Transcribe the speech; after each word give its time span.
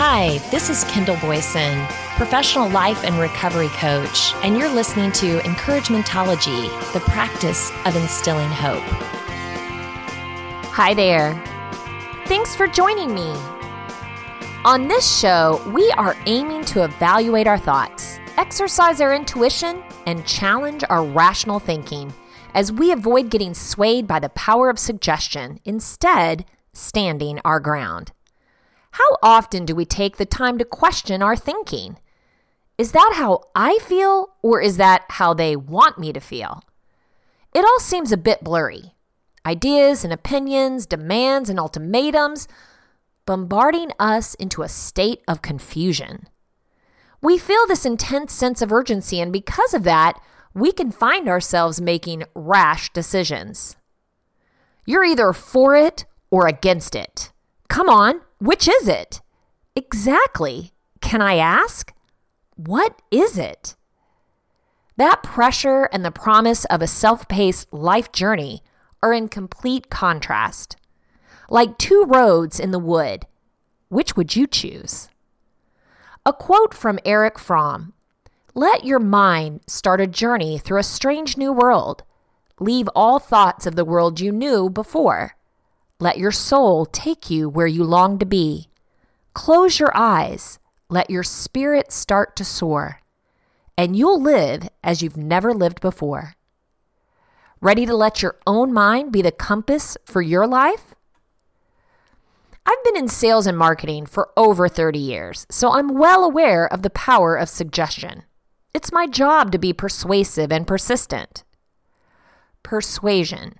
Hi, 0.00 0.38
this 0.52 0.70
is 0.70 0.84
Kendall 0.84 1.16
Boyson, 1.16 1.84
professional 2.14 2.68
life 2.68 3.02
and 3.02 3.18
recovery 3.18 3.66
coach, 3.70 4.32
and 4.44 4.56
you're 4.56 4.72
listening 4.72 5.10
to 5.10 5.40
Encouragementology, 5.40 6.92
the 6.92 7.00
practice 7.00 7.72
of 7.84 7.96
instilling 7.96 8.48
hope. 8.48 8.84
Hi 10.70 10.94
there. 10.94 11.34
Thanks 12.26 12.54
for 12.54 12.68
joining 12.68 13.12
me. 13.12 13.28
On 14.64 14.86
this 14.86 15.18
show, 15.18 15.60
we 15.74 15.90
are 15.96 16.16
aiming 16.26 16.64
to 16.66 16.84
evaluate 16.84 17.48
our 17.48 17.58
thoughts, 17.58 18.20
exercise 18.36 19.00
our 19.00 19.12
intuition, 19.12 19.82
and 20.06 20.24
challenge 20.24 20.84
our 20.88 21.04
rational 21.04 21.58
thinking 21.58 22.14
as 22.54 22.70
we 22.70 22.92
avoid 22.92 23.30
getting 23.30 23.52
swayed 23.52 24.06
by 24.06 24.20
the 24.20 24.28
power 24.28 24.70
of 24.70 24.78
suggestion, 24.78 25.58
instead, 25.64 26.44
standing 26.72 27.40
our 27.44 27.58
ground. 27.58 28.12
How 28.98 29.16
often 29.22 29.64
do 29.64 29.76
we 29.76 29.84
take 29.84 30.16
the 30.16 30.26
time 30.26 30.58
to 30.58 30.64
question 30.64 31.22
our 31.22 31.36
thinking? 31.36 31.98
Is 32.76 32.90
that 32.90 33.12
how 33.14 33.44
I 33.54 33.78
feel, 33.78 34.30
or 34.42 34.60
is 34.60 34.76
that 34.76 35.04
how 35.08 35.34
they 35.34 35.54
want 35.54 36.00
me 36.00 36.12
to 36.12 36.18
feel? 36.18 36.64
It 37.54 37.64
all 37.64 37.78
seems 37.78 38.10
a 38.10 38.16
bit 38.16 38.42
blurry. 38.42 38.94
Ideas 39.46 40.02
and 40.02 40.12
opinions, 40.12 40.84
demands 40.84 41.48
and 41.48 41.60
ultimatums, 41.60 42.48
bombarding 43.24 43.92
us 44.00 44.34
into 44.34 44.62
a 44.62 44.68
state 44.68 45.22
of 45.28 45.42
confusion. 45.42 46.26
We 47.22 47.38
feel 47.38 47.68
this 47.68 47.86
intense 47.86 48.32
sense 48.32 48.60
of 48.62 48.72
urgency, 48.72 49.20
and 49.20 49.32
because 49.32 49.74
of 49.74 49.84
that, 49.84 50.20
we 50.54 50.72
can 50.72 50.90
find 50.90 51.28
ourselves 51.28 51.80
making 51.80 52.24
rash 52.34 52.92
decisions. 52.92 53.76
You're 54.84 55.04
either 55.04 55.32
for 55.32 55.76
it 55.76 56.04
or 56.32 56.48
against 56.48 56.96
it. 56.96 57.30
Come 57.68 57.88
on, 57.88 58.22
which 58.38 58.66
is 58.68 58.88
it? 58.88 59.20
Exactly. 59.76 60.72
Can 61.00 61.22
I 61.22 61.36
ask? 61.36 61.92
What 62.56 63.00
is 63.10 63.38
it? 63.38 63.76
That 64.96 65.22
pressure 65.22 65.88
and 65.92 66.04
the 66.04 66.10
promise 66.10 66.64
of 66.64 66.82
a 66.82 66.88
self 66.88 67.28
paced 67.28 67.72
life 67.72 68.10
journey 68.10 68.62
are 69.00 69.12
in 69.12 69.28
complete 69.28 69.90
contrast. 69.90 70.76
Like 71.48 71.78
two 71.78 72.04
roads 72.08 72.58
in 72.58 72.72
the 72.72 72.80
wood, 72.80 73.26
which 73.88 74.16
would 74.16 74.34
you 74.34 74.46
choose? 74.46 75.08
A 76.26 76.32
quote 76.32 76.74
from 76.74 76.98
Erich 77.04 77.38
Fromm 77.38 77.92
Let 78.54 78.84
your 78.84 78.98
mind 78.98 79.60
start 79.66 80.00
a 80.00 80.06
journey 80.06 80.58
through 80.58 80.80
a 80.80 80.82
strange 80.82 81.36
new 81.36 81.52
world. 81.52 82.02
Leave 82.58 82.88
all 82.94 83.20
thoughts 83.20 83.66
of 83.66 83.76
the 83.76 83.84
world 83.84 84.18
you 84.18 84.32
knew 84.32 84.68
before. 84.68 85.36
Let 86.00 86.18
your 86.18 86.30
soul 86.30 86.86
take 86.86 87.28
you 87.28 87.48
where 87.48 87.66
you 87.66 87.82
long 87.82 88.20
to 88.20 88.26
be. 88.26 88.68
Close 89.34 89.80
your 89.80 89.90
eyes. 89.96 90.60
Let 90.88 91.10
your 91.10 91.24
spirit 91.24 91.90
start 91.90 92.36
to 92.36 92.44
soar. 92.44 93.00
And 93.76 93.96
you'll 93.96 94.22
live 94.22 94.68
as 94.84 95.02
you've 95.02 95.16
never 95.16 95.52
lived 95.52 95.80
before. 95.80 96.36
Ready 97.60 97.84
to 97.84 97.96
let 97.96 98.22
your 98.22 98.36
own 98.46 98.72
mind 98.72 99.10
be 99.10 99.22
the 99.22 99.32
compass 99.32 99.96
for 100.04 100.22
your 100.22 100.46
life? 100.46 100.94
I've 102.64 102.84
been 102.84 102.96
in 102.96 103.08
sales 103.08 103.48
and 103.48 103.58
marketing 103.58 104.06
for 104.06 104.30
over 104.36 104.68
30 104.68 105.00
years, 105.00 105.46
so 105.50 105.72
I'm 105.72 105.88
well 105.88 106.22
aware 106.22 106.72
of 106.72 106.82
the 106.82 106.90
power 106.90 107.34
of 107.34 107.48
suggestion. 107.48 108.22
It's 108.72 108.92
my 108.92 109.08
job 109.08 109.50
to 109.50 109.58
be 109.58 109.72
persuasive 109.72 110.52
and 110.52 110.64
persistent. 110.64 111.42
Persuasion 112.62 113.54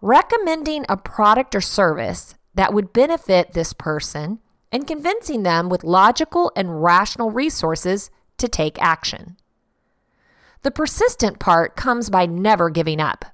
recommending 0.00 0.84
a 0.88 0.96
product 0.96 1.54
or 1.54 1.60
service 1.60 2.34
that 2.54 2.72
would 2.72 2.92
benefit 2.92 3.52
this 3.52 3.72
person 3.72 4.40
and 4.72 4.86
convincing 4.86 5.42
them 5.42 5.68
with 5.68 5.84
logical 5.84 6.52
and 6.56 6.82
rational 6.82 7.30
resources 7.30 8.10
to 8.38 8.48
take 8.48 8.80
action. 8.82 9.36
The 10.62 10.70
persistent 10.70 11.38
part 11.38 11.76
comes 11.76 12.10
by 12.10 12.26
never 12.26 12.70
giving 12.70 13.00
up. 13.00 13.24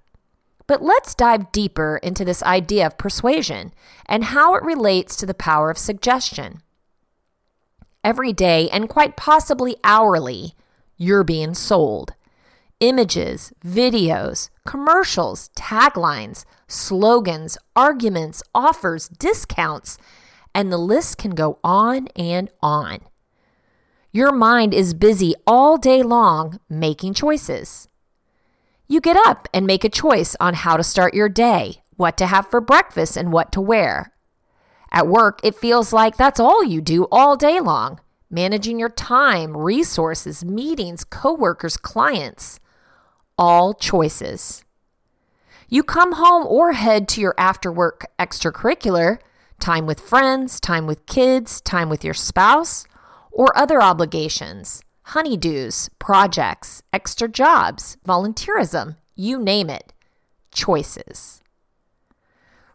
But 0.67 0.83
let's 0.83 1.15
dive 1.15 1.53
deeper 1.53 1.99
into 2.03 2.25
this 2.25 2.43
idea 2.43 2.87
of 2.87 2.99
persuasion 2.99 3.73
and 4.07 4.25
how 4.25 4.55
it 4.55 4.63
relates 4.63 5.17
to 5.17 5.27
the 5.27 5.35
power 5.35 5.71
of 5.71 5.79
suggestion. 5.79 6.63
Every 8.05 8.33
day, 8.33 8.69
and 8.71 8.89
quite 8.89 9.17
possibly 9.17 9.77
hourly, 9.85 10.55
you're 10.97 11.25
being 11.25 11.55
sold 11.55 12.15
images, 12.83 13.53
videos, 13.65 14.51
commercials, 14.67 15.51
taglines, 15.57 16.45
slogans, 16.67 17.57
arguments, 17.77 18.43
offers, 18.55 19.09
discounts, 19.09 19.97
and 20.53 20.71
the 20.71 20.77
list 20.77 21.17
can 21.17 21.31
go 21.31 21.61
on 21.63 22.09
and 22.17 22.51
on. 22.61 22.99
Your 24.11 24.33
mind 24.33 24.75
is 24.75 24.95
busy 24.95 25.33
all 25.47 25.79
day 25.79 26.03
long 26.03 26.59
making 26.69 27.15
choices. 27.15 27.89
You 28.89 29.01
get 29.01 29.17
up 29.17 29.49
and 29.55 29.65
make 29.65 29.85
a 29.85 29.89
choice 29.89 30.37
on 30.41 30.55
how 30.55 30.77
to 30.77 30.83
start 30.83 31.15
your 31.15 31.29
day, 31.29 31.85
what 31.97 32.17
to 32.19 32.27
have 32.27 32.51
for 32.51 32.61
breakfast, 32.61 33.17
and 33.17 33.33
what 33.33 33.53
to 33.53 33.61
wear. 33.61 34.13
At 34.91 35.07
work, 35.07 35.39
it 35.45 35.55
feels 35.55 35.93
like 35.93 36.17
that's 36.17 36.41
all 36.41 36.65
you 36.65 36.81
do 36.81 37.07
all 37.13 37.37
day 37.37 37.61
long 37.61 38.01
managing 38.29 38.79
your 38.79 38.89
time, 38.89 39.55
resources, 39.55 40.43
meetings, 40.43 41.05
coworkers, 41.05 41.77
clients 41.77 42.59
all 43.39 43.75
choices. 43.75 44.65
You 45.69 45.83
come 45.83 46.13
home 46.13 46.47
or 46.47 46.73
head 46.73 47.09
to 47.09 47.21
your 47.21 47.35
after 47.39 47.73
work 47.73 48.07
extracurricular, 48.19 49.19
time 49.59 49.87
with 49.87 50.01
friends, 50.01 50.61
time 50.61 50.87
with 50.87 51.07
kids, 51.07 51.61
time 51.61 51.89
with 51.89 52.05
your 52.05 52.15
spouse, 52.15 52.85
or 53.31 53.57
other 53.57 53.81
obligations, 53.81 54.83
honeydews, 55.09 55.89
projects, 55.99 56.83
extra 56.93 57.29
jobs, 57.29 57.97
volunteerism, 58.07 58.97
you 59.15 59.39
name 59.39 59.71
it. 59.71 59.93
Choices. 60.53 61.43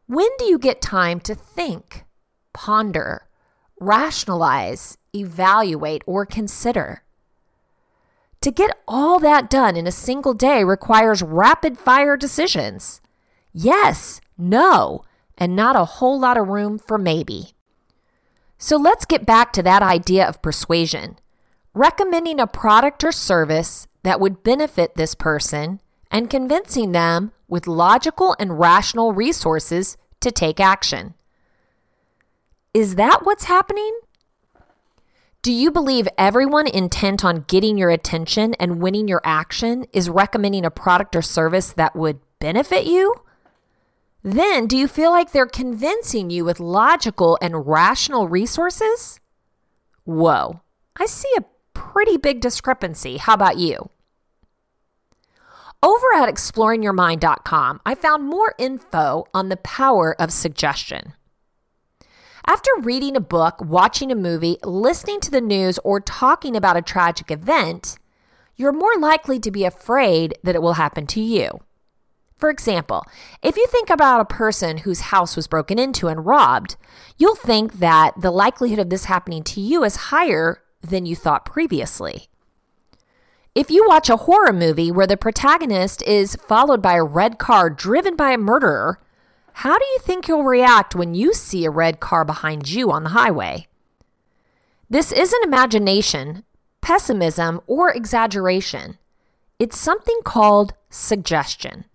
When 0.07 0.29
do 0.39 0.45
you 0.45 0.57
get 0.57 0.81
time 0.81 1.19
to 1.21 1.35
think, 1.35 2.05
ponder, 2.53 3.27
rationalize, 3.79 4.97
evaluate, 5.13 6.01
or 6.07 6.25
consider? 6.25 7.03
To 8.47 8.51
get 8.53 8.79
all 8.87 9.19
that 9.19 9.49
done 9.49 9.75
in 9.75 9.87
a 9.87 9.91
single 9.91 10.33
day 10.33 10.63
requires 10.63 11.21
rapid 11.21 11.77
fire 11.77 12.15
decisions. 12.15 13.01
Yes, 13.51 14.21
no, 14.37 15.03
and 15.37 15.53
not 15.53 15.75
a 15.75 15.83
whole 15.83 16.17
lot 16.17 16.37
of 16.37 16.47
room 16.47 16.79
for 16.79 16.97
maybe. 16.97 17.49
So 18.57 18.77
let's 18.77 19.03
get 19.03 19.25
back 19.25 19.51
to 19.51 19.63
that 19.63 19.83
idea 19.83 20.25
of 20.25 20.41
persuasion. 20.41 21.19
Recommending 21.73 22.39
a 22.39 22.47
product 22.47 23.03
or 23.03 23.11
service 23.11 23.85
that 24.03 24.21
would 24.21 24.43
benefit 24.43 24.95
this 24.95 25.13
person 25.13 25.81
and 26.09 26.29
convincing 26.29 26.93
them 26.93 27.33
with 27.49 27.67
logical 27.67 28.33
and 28.39 28.57
rational 28.57 29.11
resources 29.11 29.97
to 30.21 30.31
take 30.31 30.61
action. 30.61 31.15
Is 32.73 32.95
that 32.95 33.25
what's 33.25 33.43
happening? 33.43 33.99
Do 35.47 35.53
you 35.53 35.71
believe 35.71 36.09
everyone 36.17 36.67
intent 36.67 37.23
on 37.23 37.45
getting 37.47 37.77
your 37.77 37.89
attention 37.89 38.53
and 38.55 38.81
winning 38.81 39.07
your 39.07 39.21
action 39.23 39.85
is 39.93 40.09
recommending 40.09 40.65
a 40.65 40.69
product 40.69 41.15
or 41.15 41.21
service 41.21 41.71
that 41.71 41.95
would 41.95 42.19
benefit 42.39 42.85
you? 42.85 43.15
Then, 44.21 44.67
do 44.67 44.75
you 44.75 44.89
feel 44.89 45.09
like 45.09 45.31
they're 45.31 45.45
convincing 45.45 46.29
you 46.29 46.43
with 46.43 46.59
logical 46.59 47.37
and 47.41 47.65
rational 47.65 48.27
resources? 48.27 49.21
Whoa, 50.03 50.59
I 50.97 51.05
see 51.05 51.31
a 51.37 51.45
pretty 51.73 52.17
big 52.17 52.41
discrepancy. 52.41 53.15
How 53.15 53.33
about 53.33 53.57
you? 53.57 53.89
Over 55.81 56.07
at 56.13 56.27
exploringyourmind.com, 56.27 57.79
I 57.85 57.95
found 57.95 58.25
more 58.25 58.53
info 58.57 59.23
on 59.33 59.47
the 59.47 59.55
power 59.55 60.13
of 60.21 60.33
suggestion. 60.33 61.13
After 62.49 62.71
reading 62.79 63.17
a 63.17 63.21
book, 63.21 63.59
watching 63.59 64.09
a 64.09 64.15
movie, 64.15 64.57
listening 64.63 65.19
to 65.19 65.31
the 65.31 65.41
news, 65.41 65.79
or 65.83 65.99
talking 65.99 66.55
about 66.55 66.77
a 66.77 66.81
tragic 66.81 67.29
event, 67.29 67.97
you're 68.55 68.71
more 68.71 68.95
likely 68.97 69.37
to 69.37 69.51
be 69.51 69.65
afraid 69.65 70.33
that 70.43 70.55
it 70.55 70.61
will 70.61 70.73
happen 70.73 71.05
to 71.07 71.19
you. 71.19 71.59
For 72.37 72.49
example, 72.49 73.03
if 73.41 73.57
you 73.57 73.67
think 73.67 73.89
about 73.89 74.21
a 74.21 74.25
person 74.25 74.77
whose 74.77 75.11
house 75.11 75.35
was 75.35 75.47
broken 75.47 75.77
into 75.77 76.07
and 76.07 76.25
robbed, 76.25 76.77
you'll 77.17 77.35
think 77.35 77.79
that 77.79 78.13
the 78.21 78.31
likelihood 78.31 78.79
of 78.79 78.89
this 78.89 79.05
happening 79.05 79.43
to 79.43 79.59
you 79.59 79.83
is 79.83 80.07
higher 80.07 80.61
than 80.81 81.05
you 81.05 81.17
thought 81.17 81.43
previously. 81.43 82.29
If 83.53 83.69
you 83.69 83.85
watch 83.85 84.09
a 84.09 84.17
horror 84.17 84.53
movie 84.53 84.91
where 84.91 85.07
the 85.07 85.17
protagonist 85.17 86.01
is 86.03 86.37
followed 86.37 86.81
by 86.81 86.93
a 86.93 87.03
red 87.03 87.39
car 87.39 87.69
driven 87.69 88.15
by 88.15 88.31
a 88.31 88.37
murderer, 88.37 89.01
how 89.61 89.79
do 89.79 89.85
you 89.85 89.97
think 89.97 90.27
you'll 90.27 90.43
react 90.43 90.93
when 90.93 91.15
you 91.15 91.33
see 91.33 91.65
a 91.65 91.71
red 91.71 91.99
car 91.99 92.23
behind 92.23 92.69
you 92.69 92.91
on 92.91 93.01
the 93.01 93.09
highway? 93.09 93.65
This 94.87 95.11
isn't 95.11 95.43
imagination, 95.43 96.43
pessimism, 96.79 97.61
or 97.65 97.91
exaggeration. 97.91 98.99
It's 99.57 99.75
something 99.75 100.19
called 100.23 100.75
suggestion. 100.91 101.85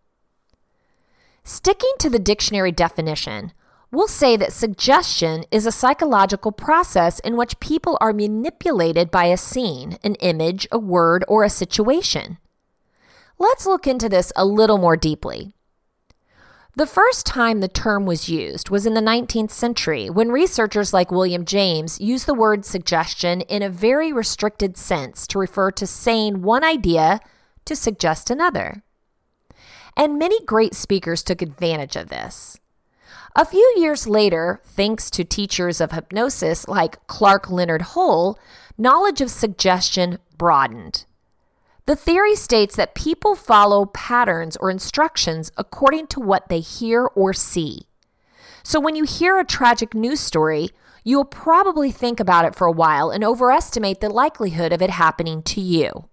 Sticking 1.44 1.92
to 2.00 2.10
the 2.10 2.18
dictionary 2.18 2.72
definition, 2.72 3.52
we'll 3.92 4.08
say 4.08 4.36
that 4.36 4.52
suggestion 4.52 5.44
is 5.52 5.64
a 5.64 5.70
psychological 5.70 6.50
process 6.50 7.20
in 7.20 7.36
which 7.36 7.60
people 7.60 7.96
are 8.00 8.12
manipulated 8.12 9.08
by 9.08 9.26
a 9.26 9.36
scene, 9.36 9.98
an 10.02 10.16
image, 10.16 10.66
a 10.72 10.80
word, 10.80 11.24
or 11.28 11.44
a 11.44 11.48
situation. 11.48 12.38
Let's 13.38 13.66
look 13.66 13.86
into 13.86 14.08
this 14.08 14.32
a 14.34 14.44
little 14.44 14.78
more 14.78 14.96
deeply. 14.96 15.54
The 16.74 16.86
first 16.86 17.26
time 17.26 17.60
the 17.60 17.68
term 17.68 18.06
was 18.06 18.30
used 18.30 18.70
was 18.70 18.86
in 18.86 18.94
the 18.94 19.02
19th 19.02 19.50
century 19.50 20.08
when 20.08 20.32
researchers 20.32 20.94
like 20.94 21.10
William 21.10 21.44
James 21.44 22.00
used 22.00 22.24
the 22.24 22.32
word 22.32 22.64
suggestion 22.64 23.42
in 23.42 23.62
a 23.62 23.68
very 23.68 24.10
restricted 24.10 24.78
sense 24.78 25.26
to 25.26 25.38
refer 25.38 25.70
to 25.72 25.86
saying 25.86 26.40
one 26.40 26.64
idea 26.64 27.20
to 27.66 27.76
suggest 27.76 28.30
another. 28.30 28.82
And 29.98 30.18
many 30.18 30.42
great 30.46 30.74
speakers 30.74 31.22
took 31.22 31.42
advantage 31.42 31.94
of 31.94 32.08
this. 32.08 32.58
A 33.36 33.44
few 33.44 33.74
years 33.76 34.06
later, 34.06 34.62
thanks 34.64 35.10
to 35.10 35.24
teachers 35.24 35.78
of 35.78 35.92
hypnosis 35.92 36.66
like 36.68 37.06
Clark 37.06 37.50
Leonard 37.50 37.82
Hull, 37.82 38.38
knowledge 38.78 39.20
of 39.20 39.30
suggestion 39.30 40.18
broadened. 40.38 41.04
The 41.84 41.96
theory 41.96 42.36
states 42.36 42.76
that 42.76 42.94
people 42.94 43.34
follow 43.34 43.86
patterns 43.86 44.56
or 44.56 44.70
instructions 44.70 45.50
according 45.56 46.06
to 46.08 46.20
what 46.20 46.48
they 46.48 46.60
hear 46.60 47.06
or 47.16 47.32
see. 47.32 47.88
So 48.62 48.78
when 48.78 48.94
you 48.94 49.02
hear 49.02 49.38
a 49.38 49.44
tragic 49.44 49.92
news 49.92 50.20
story, 50.20 50.68
you'll 51.02 51.24
probably 51.24 51.90
think 51.90 52.20
about 52.20 52.44
it 52.44 52.54
for 52.54 52.68
a 52.68 52.72
while 52.72 53.10
and 53.10 53.24
overestimate 53.24 54.00
the 54.00 54.08
likelihood 54.08 54.72
of 54.72 54.80
it 54.80 54.90
happening 54.90 55.42
to 55.42 55.60
you. 55.60 56.08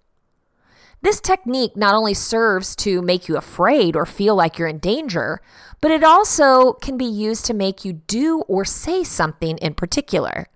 This 1.04 1.22
technique 1.22 1.78
not 1.78 1.94
only 1.94 2.16
serves 2.16 2.76
to 2.78 3.04
make 3.04 3.30
you 3.30 3.38
afraid 3.38 3.96
or 3.96 4.08
feel 4.08 4.36
like 4.36 4.58
you're 4.58 4.68
in 4.68 4.80
danger, 4.80 5.40
but 5.82 5.92
it 5.92 6.04
also 6.04 6.74
can 6.74 6.98
be 6.98 7.06
used 7.06 7.46
to 7.46 7.54
make 7.54 7.86
you 7.86 7.94
do 7.94 8.42
or 8.48 8.66
say 8.66 9.04
something 9.04 9.58
in 9.60 9.76
particular. 9.76 10.48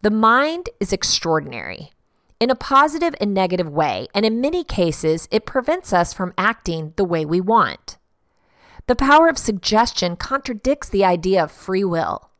The 0.00 0.10
mind 0.10 0.70
is 0.80 0.92
extraordinary 0.94 1.92
in 2.40 2.50
a 2.50 2.54
positive 2.54 3.14
and 3.20 3.32
negative 3.32 3.68
way, 3.68 4.08
and 4.14 4.26
in 4.26 4.40
many 4.40 4.64
cases, 4.64 5.28
it 5.30 5.46
prevents 5.46 5.92
us 5.92 6.12
from 6.12 6.34
acting 6.36 6.92
the 6.96 7.04
way 7.04 7.24
we 7.24 7.40
want. 7.40 7.96
The 8.86 8.96
power 8.96 9.28
of 9.28 9.38
suggestion 9.38 10.16
contradicts 10.16 10.88
the 10.88 11.04
idea 11.04 11.44
of 11.44 11.50
free 11.50 11.84
will. 11.84 12.30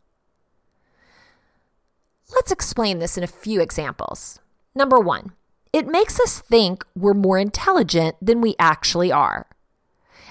Let's 2.35 2.53
explain 2.53 2.99
this 2.99 3.17
in 3.17 3.25
a 3.25 3.29
few 3.29 3.61
examples. 3.61 4.41
Number 4.75 4.99
one, 4.99 5.33
it 5.73 5.87
makes 5.87 6.21
us 6.21 6.41
think 6.41 6.85
we're 6.95 7.15
more 7.15 7.39
intelligent 7.39 8.17
than 8.21 8.41
we 8.41 8.57
actually 8.59 9.11
are. 9.11 9.47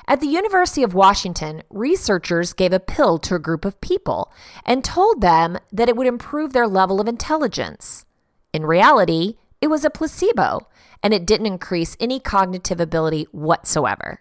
At 0.08 0.20
the 0.20 0.28
University 0.28 0.84
of 0.84 0.94
Washington, 0.94 1.64
researchers 1.70 2.54
gave 2.54 2.74
a 2.74 2.80
pill 2.80 3.18
to 3.20 3.36
a 3.36 3.40
group 3.40 3.64
of 3.64 3.80
people 3.80 4.32
and 4.66 4.84
told 4.84 5.22
them 5.22 5.58
that 5.72 5.88
it 5.88 5.96
would 5.96 6.08
improve 6.08 6.52
their 6.52 6.68
level 6.68 7.00
of 7.00 7.08
intelligence. 7.08 8.06
In 8.52 8.66
reality, 8.66 9.38
it 9.64 9.70
was 9.70 9.86
a 9.86 9.90
placebo 9.90 10.68
and 11.02 11.14
it 11.14 11.26
didn't 11.26 11.46
increase 11.46 11.96
any 11.98 12.20
cognitive 12.20 12.82
ability 12.82 13.28
whatsoever. 13.32 14.20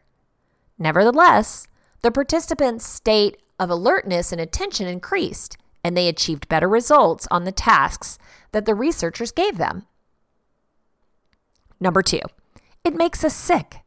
Nevertheless, 0.79 1.67
the 2.01 2.13
participants' 2.13 2.87
state 2.87 3.39
of 3.59 3.69
alertness 3.69 4.31
and 4.31 4.41
attention 4.41 4.87
increased, 4.87 5.57
and 5.83 5.97
they 5.97 6.07
achieved 6.07 6.49
better 6.49 6.69
results 6.69 7.27
on 7.33 7.43
the 7.43 7.51
tasks 7.51 8.19
that 8.53 8.67
the 8.67 8.75
researchers 8.77 9.33
gave 9.33 9.59
them. 9.59 9.85
Number 11.81 12.03
two, 12.03 12.23
it 12.85 12.95
makes 12.95 13.25
us 13.25 13.35
sick. 13.35 13.81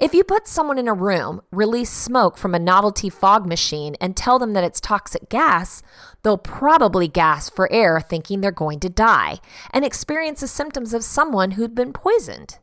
If 0.00 0.14
you 0.14 0.22
put 0.22 0.46
someone 0.46 0.78
in 0.78 0.86
a 0.86 0.94
room, 0.94 1.42
release 1.50 1.90
smoke 1.90 2.38
from 2.38 2.54
a 2.54 2.60
novelty 2.60 3.10
fog 3.10 3.44
machine, 3.44 3.96
and 4.00 4.16
tell 4.16 4.38
them 4.38 4.52
that 4.52 4.62
it's 4.62 4.80
toxic 4.80 5.28
gas, 5.28 5.82
they'll 6.26 6.36
probably 6.36 7.06
gasp 7.06 7.54
for 7.54 7.72
air 7.72 8.00
thinking 8.00 8.40
they're 8.40 8.50
going 8.50 8.80
to 8.80 8.88
die 8.88 9.38
and 9.70 9.84
experience 9.84 10.40
the 10.40 10.48
symptoms 10.48 10.92
of 10.92 11.04
someone 11.04 11.52
who'd 11.52 11.72
been 11.72 11.92
poisoned. 11.92 12.58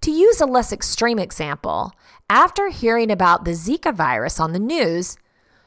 To 0.00 0.10
use 0.10 0.40
a 0.40 0.46
less 0.46 0.72
extreme 0.72 1.20
example, 1.20 1.92
after 2.28 2.70
hearing 2.70 3.12
about 3.12 3.44
the 3.44 3.52
Zika 3.52 3.94
virus 3.94 4.40
on 4.40 4.52
the 4.52 4.58
news, 4.58 5.16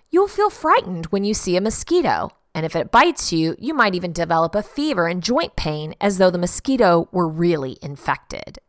you'll 0.09 0.27
feel 0.27 0.49
frightened 0.49 1.05
when 1.05 1.23
you 1.23 1.33
see 1.33 1.55
a 1.55 1.61
mosquito 1.61 2.29
and 2.53 2.65
if 2.65 2.75
it 2.75 2.91
bites 2.91 3.31
you, 3.31 3.55
you 3.57 3.73
might 3.73 3.95
even 3.95 4.11
develop 4.11 4.53
a 4.53 4.61
fever 4.61 5.07
and 5.07 5.23
joint 5.23 5.55
pain 5.55 5.95
as 6.01 6.17
though 6.17 6.29
the 6.29 6.37
mosquito 6.37 7.07
were 7.13 7.27
really 7.27 7.77
infected. 7.81 8.59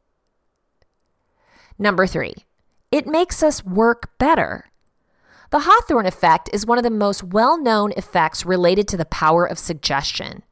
Number 1.77 2.07
three, 2.07 2.35
it 2.93 3.09
makes 3.09 3.43
us 3.43 3.65
work 3.65 4.17
better. 4.17 4.67
The 5.51 5.61
Hawthorne 5.61 6.07
effect 6.07 6.51
is 6.53 6.67
one 6.67 6.79
of 6.79 6.85
the 6.85 6.91
most 6.91 7.23
well 7.23 7.61
known 7.61 7.93
effects 7.97 8.45
related 8.45 8.89
to 8.89 8.97
the 8.97 9.05
power 9.05 9.45
of 9.45 9.59
suggestion. 9.59 10.43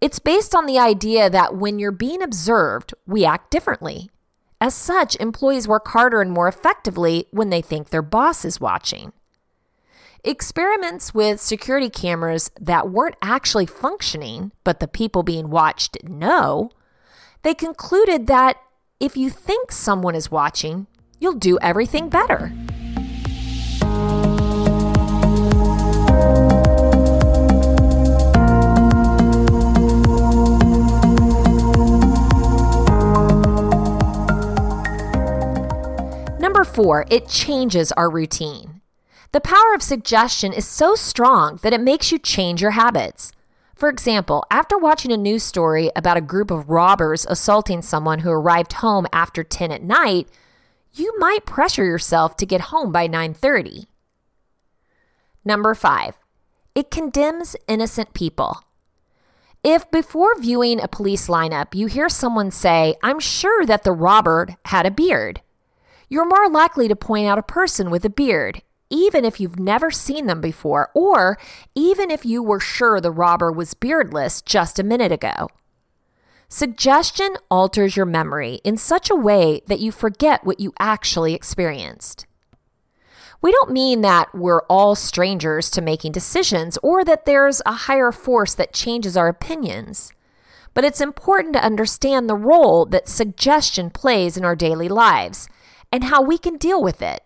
It's 0.00 0.18
based 0.18 0.54
on 0.54 0.66
the 0.66 0.78
idea 0.78 1.30
that 1.30 1.56
when 1.56 1.78
you're 1.78 1.92
being 1.92 2.22
observed, 2.22 2.94
we 3.06 3.24
act 3.24 3.50
differently. 3.50 4.10
As 4.60 4.74
such, 4.74 5.16
employees 5.16 5.68
work 5.68 5.88
harder 5.88 6.20
and 6.20 6.30
more 6.30 6.48
effectively 6.48 7.26
when 7.30 7.50
they 7.50 7.62
think 7.62 7.90
their 7.90 8.02
boss 8.02 8.44
is 8.44 8.60
watching. 8.60 9.12
Experiments 10.24 11.12
with 11.12 11.40
security 11.40 11.90
cameras 11.90 12.50
that 12.58 12.88
weren't 12.88 13.16
actually 13.20 13.66
functioning, 13.66 14.52
but 14.64 14.80
the 14.80 14.88
people 14.88 15.22
being 15.22 15.50
watched 15.50 16.02
know, 16.02 16.70
they 17.42 17.52
concluded 17.52 18.26
that 18.26 18.56
if 18.98 19.18
you 19.18 19.28
think 19.28 19.70
someone 19.70 20.14
is 20.14 20.30
watching, 20.30 20.86
you'll 21.20 21.34
do 21.34 21.58
everything 21.60 22.08
better. 22.08 22.50
It 37.10 37.28
changes 37.28 37.90
our 37.92 38.10
routine. 38.10 38.80
The 39.32 39.40
power 39.40 39.74
of 39.74 39.82
suggestion 39.82 40.52
is 40.52 40.66
so 40.66 40.94
strong 40.94 41.58
that 41.62 41.72
it 41.72 41.80
makes 41.80 42.12
you 42.12 42.18
change 42.18 42.62
your 42.62 42.72
habits. 42.72 43.32
For 43.74 43.88
example, 43.88 44.44
after 44.50 44.78
watching 44.78 45.10
a 45.10 45.16
news 45.16 45.42
story 45.42 45.90
about 45.96 46.16
a 46.16 46.20
group 46.20 46.52
of 46.52 46.70
robbers 46.70 47.26
assaulting 47.28 47.82
someone 47.82 48.20
who 48.20 48.30
arrived 48.30 48.74
home 48.74 49.06
after 49.12 49.42
10 49.42 49.72
at 49.72 49.82
night, 49.82 50.28
you 50.92 51.12
might 51.18 51.44
pressure 51.44 51.84
yourself 51.84 52.36
to 52.36 52.46
get 52.46 52.70
home 52.70 52.92
by 52.92 53.08
9:30. 53.08 53.88
Number 55.44 55.74
5. 55.74 56.16
It 56.76 56.90
condemns 56.90 57.56
innocent 57.66 58.14
people. 58.14 58.62
If 59.64 59.90
before 59.90 60.38
viewing 60.38 60.80
a 60.80 60.88
police 60.88 61.26
lineup 61.26 61.74
you 61.74 61.88
hear 61.88 62.08
someone 62.08 62.50
say, 62.50 62.94
"I'm 63.02 63.18
sure 63.18 63.66
that 63.66 63.82
the 63.82 63.92
robber 63.92 64.56
had 64.66 64.86
a 64.86 64.90
beard," 64.90 65.40
you're 66.08 66.26
more 66.26 66.48
likely 66.48 66.88
to 66.88 66.96
point 66.96 67.26
out 67.26 67.38
a 67.38 67.42
person 67.42 67.90
with 67.90 68.04
a 68.04 68.10
beard 68.10 68.62
even 68.94 69.24
if 69.24 69.40
you've 69.40 69.58
never 69.58 69.90
seen 69.90 70.26
them 70.26 70.40
before, 70.40 70.90
or 70.94 71.36
even 71.74 72.10
if 72.10 72.24
you 72.24 72.42
were 72.42 72.60
sure 72.60 73.00
the 73.00 73.10
robber 73.10 73.50
was 73.50 73.74
beardless 73.74 74.40
just 74.40 74.78
a 74.78 74.84
minute 74.84 75.10
ago. 75.10 75.48
Suggestion 76.48 77.36
alters 77.50 77.96
your 77.96 78.06
memory 78.06 78.60
in 78.62 78.76
such 78.76 79.10
a 79.10 79.16
way 79.16 79.62
that 79.66 79.80
you 79.80 79.90
forget 79.90 80.44
what 80.44 80.60
you 80.60 80.72
actually 80.78 81.34
experienced. 81.34 82.26
We 83.42 83.50
don't 83.50 83.72
mean 83.72 84.02
that 84.02 84.32
we're 84.32 84.62
all 84.70 84.94
strangers 84.94 85.70
to 85.70 85.82
making 85.82 86.12
decisions 86.12 86.78
or 86.82 87.04
that 87.04 87.26
there's 87.26 87.60
a 87.66 87.72
higher 87.72 88.12
force 88.12 88.54
that 88.54 88.72
changes 88.72 89.16
our 89.16 89.28
opinions. 89.28 90.12
But 90.72 90.84
it's 90.84 91.00
important 91.00 91.54
to 91.54 91.64
understand 91.64 92.28
the 92.28 92.36
role 92.36 92.86
that 92.86 93.08
suggestion 93.08 93.90
plays 93.90 94.36
in 94.36 94.44
our 94.44 94.56
daily 94.56 94.88
lives 94.88 95.48
and 95.94 96.02
how 96.02 96.20
we 96.20 96.36
can 96.36 96.56
deal 96.56 96.82
with 96.82 97.00
it 97.00 97.22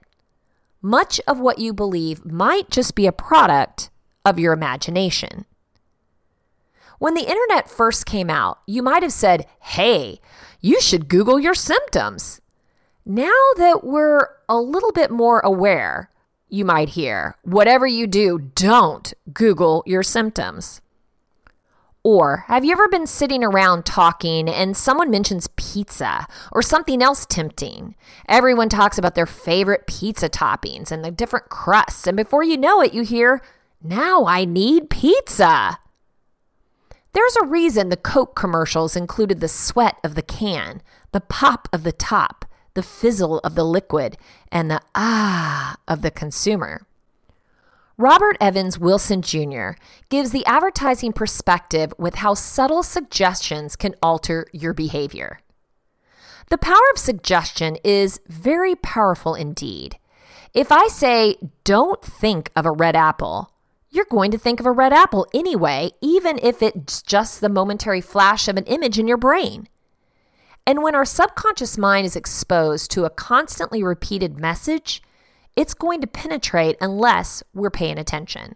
much 0.83 1.23
of 1.27 1.41
what 1.41 1.59
you 1.59 1.73
believe 1.73 2.23
might 2.23 2.69
just 2.69 2.95
be 2.95 3.07
a 3.07 3.13
product 3.13 3.89
of 4.27 4.39
your 4.39 4.53
imagination. 4.53 5.47
When 6.99 7.15
the 7.15 7.29
internet 7.29 7.71
first 7.71 8.05
came 8.05 8.29
out, 8.29 8.59
you 8.67 8.83
might 8.83 9.03
have 9.03 9.13
said, 9.13 9.47
hey, 9.59 10.21
you 10.61 10.83
should 10.83 11.09
Google 11.09 11.41
your 11.41 11.55
symptoms. 11.55 12.43
Now 13.07 13.41
that 13.57 13.85
we're 13.85 14.29
a 14.51 14.59
little 14.59 14.93
bit 14.93 15.11
more 15.11 15.41
aware, 15.41 16.11
you 16.51 16.67
might 16.67 16.91
hear, 16.91 17.37
whatever 17.45 17.87
you 17.87 18.07
do, 18.07 18.51
don't 18.55 19.15
Google 19.33 19.83
your 19.87 20.03
symptoms. 20.03 20.83
Or 22.09 22.47
have 22.47 22.65
you 22.65 22.73
ever 22.73 22.89
been 22.89 23.07
sitting 23.07 23.45
around 23.45 23.85
talking 23.85 24.49
and 24.49 24.75
someone 24.75 25.11
mentions 25.11 25.47
pizza 25.57 26.27
or 26.53 26.63
something 26.63 27.03
else 27.03 27.27
tempting? 27.27 27.97
Everyone 28.27 28.71
talks 28.71 28.97
about 28.97 29.15
their 29.15 29.27
favorite 29.27 29.87
pizza 29.87 30.31
toppings 30.31 30.91
and 30.91 31.05
the 31.05 31.11
different 31.11 31.51
crusts, 31.51 32.07
and 32.07 32.17
before 32.17 32.43
you 32.43 32.57
know 32.57 32.81
it, 32.81 32.95
you 32.95 33.03
hear, 33.03 33.43
Now 33.83 34.25
I 34.25 34.47
need 34.47 34.89
pizza. 34.89 35.81
There's 37.13 37.37
a 37.43 37.47
reason 37.47 37.91
the 37.91 37.97
Coke 37.99 38.35
commercials 38.35 38.97
included 38.97 39.41
the 39.41 39.47
sweat 39.47 39.99
of 40.03 40.15
the 40.15 40.23
can, 40.23 40.81
the 41.13 41.21
pop 41.21 41.69
of 41.75 41.83
the 41.83 41.93
top, 41.93 42.47
the 42.73 42.83
fizzle 42.83 43.41
of 43.41 43.55
the 43.55 43.65
liquid, 43.65 44.17
and 44.51 44.71
the 44.71 44.81
ah 44.95 45.77
of 45.87 46.01
the 46.01 46.11
consumer. 46.11 46.87
Robert 48.01 48.37
Evans 48.41 48.79
Wilson 48.79 49.23
Jr. 49.23 49.71
gives 50.09 50.31
the 50.31 50.47
advertising 50.47 51.13
perspective 51.13 51.93
with 51.99 52.15
how 52.15 52.33
subtle 52.33 52.85
suggestions 52.85 53.75
can 53.75 53.97
alter 54.01 54.47
your 54.53 54.73
behavior. 54.73 55.41
The 56.49 56.59
power 56.59 56.77
of 56.93 56.99
suggestion 56.99 57.77
is 57.83 58.21
very 58.29 58.77
powerful 58.77 59.35
indeed. 59.35 59.99
If 60.55 60.71
I 60.71 60.87
say, 60.87 61.39
don't 61.65 62.01
think 62.01 62.53
of 62.55 62.65
a 62.65 62.71
red 62.71 62.95
apple, 62.95 63.51
you're 63.91 64.07
going 64.09 64.31
to 64.31 64.39
think 64.39 64.61
of 64.61 64.67
a 64.67 64.71
red 64.71 64.93
apple 64.93 65.27
anyway, 65.35 65.91
even 66.01 66.39
if 66.41 66.63
it's 66.63 67.03
just 67.03 67.41
the 67.41 67.49
momentary 67.49 68.01
flash 68.01 68.47
of 68.47 68.57
an 68.57 68.65
image 68.67 69.01
in 69.01 69.09
your 69.09 69.17
brain. 69.17 69.69
And 70.65 70.85
when 70.85 70.95
our 70.95 71.05
subconscious 71.05 71.77
mind 71.77 72.07
is 72.07 72.15
exposed 72.15 72.93
to 72.93 73.07
a 73.07 73.11
constantly 73.11 73.83
repeated 73.83 74.39
message, 74.39 75.03
it's 75.59 75.75
going 75.75 76.01
to 76.01 76.07
penetrate 76.07 76.77
unless 76.81 77.43
we're 77.53 77.69
paying 77.69 77.99
attention. 77.99 78.55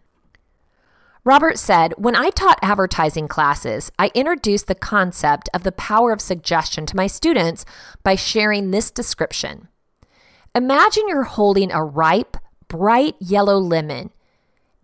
Robert 1.25 1.59
said, 1.59 1.95
When 1.99 2.15
I 2.15 2.31
taught 2.31 2.61
advertising 2.63 3.27
classes, 3.27 3.91
I 3.99 4.13
introduced 4.15 4.69
the 4.69 4.77
concept 4.77 5.49
of 5.53 5.65
the 5.65 5.73
power 5.73 6.13
of 6.13 6.21
suggestion 6.21 6.87
to 6.87 6.97
my 6.97 7.09
students 7.09 7.65
by 8.05 8.15
sharing 8.15 8.71
this 8.71 8.89
description. 8.89 9.67
Imagine 10.55 11.09
you're 11.09 11.25
holding 11.25 11.73
a 11.73 11.83
ripe, 11.83 12.37
bright 12.69 13.17
yellow 13.19 13.59
lemon. 13.59 14.11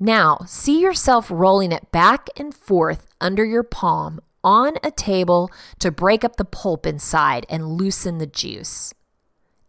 Now, 0.01 0.39
see 0.45 0.81
yourself 0.81 1.31
rolling 1.31 1.71
it 1.71 1.93
back 1.93 2.31
and 2.37 2.53
forth 2.53 3.07
under 3.21 3.45
your 3.45 3.63
palm 3.63 4.19
on 4.43 4.75
a 4.83 4.91
table 4.91 5.53
to 5.79 5.93
break 5.93 6.25
up 6.25 6.35
the 6.35 6.45
pulp 6.45 6.85
inside 6.85 7.47
and 7.49 7.79
loosen 7.79 8.19
the 8.19 8.27
juice. 8.27 8.93